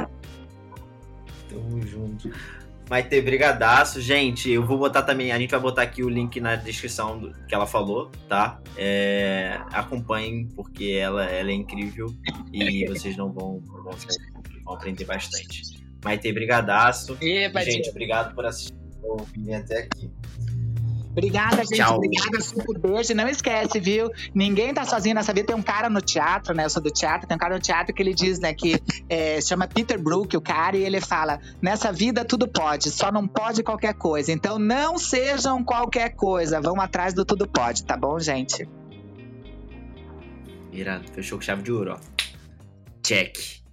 Tamo 1.48 1.80
junto. 1.86 2.30
Maite, 2.88 3.20
brigadaço. 3.20 4.00
Gente, 4.00 4.50
eu 4.50 4.64
vou 4.64 4.78
botar 4.78 5.02
também, 5.02 5.32
a 5.32 5.38
gente 5.38 5.50
vai 5.50 5.60
botar 5.60 5.82
aqui 5.82 6.02
o 6.02 6.08
link 6.08 6.38
na 6.40 6.54
descrição 6.54 7.18
do 7.18 7.32
que 7.46 7.54
ela 7.54 7.66
falou, 7.66 8.10
tá? 8.28 8.60
É, 8.76 9.58
acompanhem, 9.72 10.46
porque 10.54 10.98
ela, 11.00 11.24
ela 11.24 11.50
é 11.50 11.54
incrível 11.54 12.14
e 12.52 12.84
vocês 12.88 13.16
não 13.16 13.32
vão, 13.32 13.60
vão, 13.60 13.92
vão 14.64 14.74
aprender 14.74 15.04
bastante. 15.04 15.62
Maite, 16.04 16.30
brigadaço. 16.32 17.16
Epa, 17.20 17.64
gente, 17.64 17.88
obrigado 17.88 18.34
por 18.34 18.44
assistir 18.44 18.74
vir 19.36 19.54
até 19.54 19.78
aqui. 19.78 20.10
Obrigada, 21.14 21.58
gente. 21.58 21.76
Tchau. 21.76 21.96
Obrigada, 21.96 22.40
super 22.40 22.76
beijo. 22.78 23.14
Não 23.14 23.28
esquece, 23.28 23.78
viu? 23.78 24.10
Ninguém 24.34 24.74
tá 24.74 24.84
sozinho 24.84 25.14
nessa 25.14 25.32
vida. 25.32 25.46
Tem 25.46 25.56
um 25.56 25.62
cara 25.62 25.88
no 25.88 26.00
teatro, 26.00 26.52
né? 26.52 26.64
Eu 26.64 26.70
sou 26.70 26.82
do 26.82 26.90
teatro. 26.90 27.28
Tem 27.28 27.36
um 27.36 27.38
cara 27.38 27.54
no 27.54 27.60
teatro 27.60 27.94
que 27.94 28.02
ele 28.02 28.12
diz, 28.12 28.40
né? 28.40 28.52
Que 28.52 28.82
é, 29.08 29.40
chama 29.40 29.68
Peter 29.68 30.00
Brook, 30.00 30.36
o 30.36 30.40
cara, 30.40 30.76
e 30.76 30.82
ele 30.82 31.00
fala: 31.00 31.38
nessa 31.62 31.92
vida 31.92 32.24
tudo 32.24 32.48
pode, 32.48 32.90
só 32.90 33.12
não 33.12 33.28
pode 33.28 33.62
qualquer 33.62 33.94
coisa. 33.94 34.32
Então 34.32 34.58
não 34.58 34.98
sejam 34.98 35.62
qualquer 35.62 36.16
coisa. 36.16 36.60
Vão 36.60 36.80
atrás 36.80 37.14
do 37.14 37.24
tudo 37.24 37.46
pode, 37.46 37.84
tá 37.84 37.96
bom, 37.96 38.18
gente? 38.18 38.68
Irado. 40.72 41.04
Fechou 41.12 41.38
com 41.38 41.44
chave 41.44 41.62
de 41.62 41.70
ouro, 41.70 41.96
ó. 41.96 42.14
Check. 43.04 43.63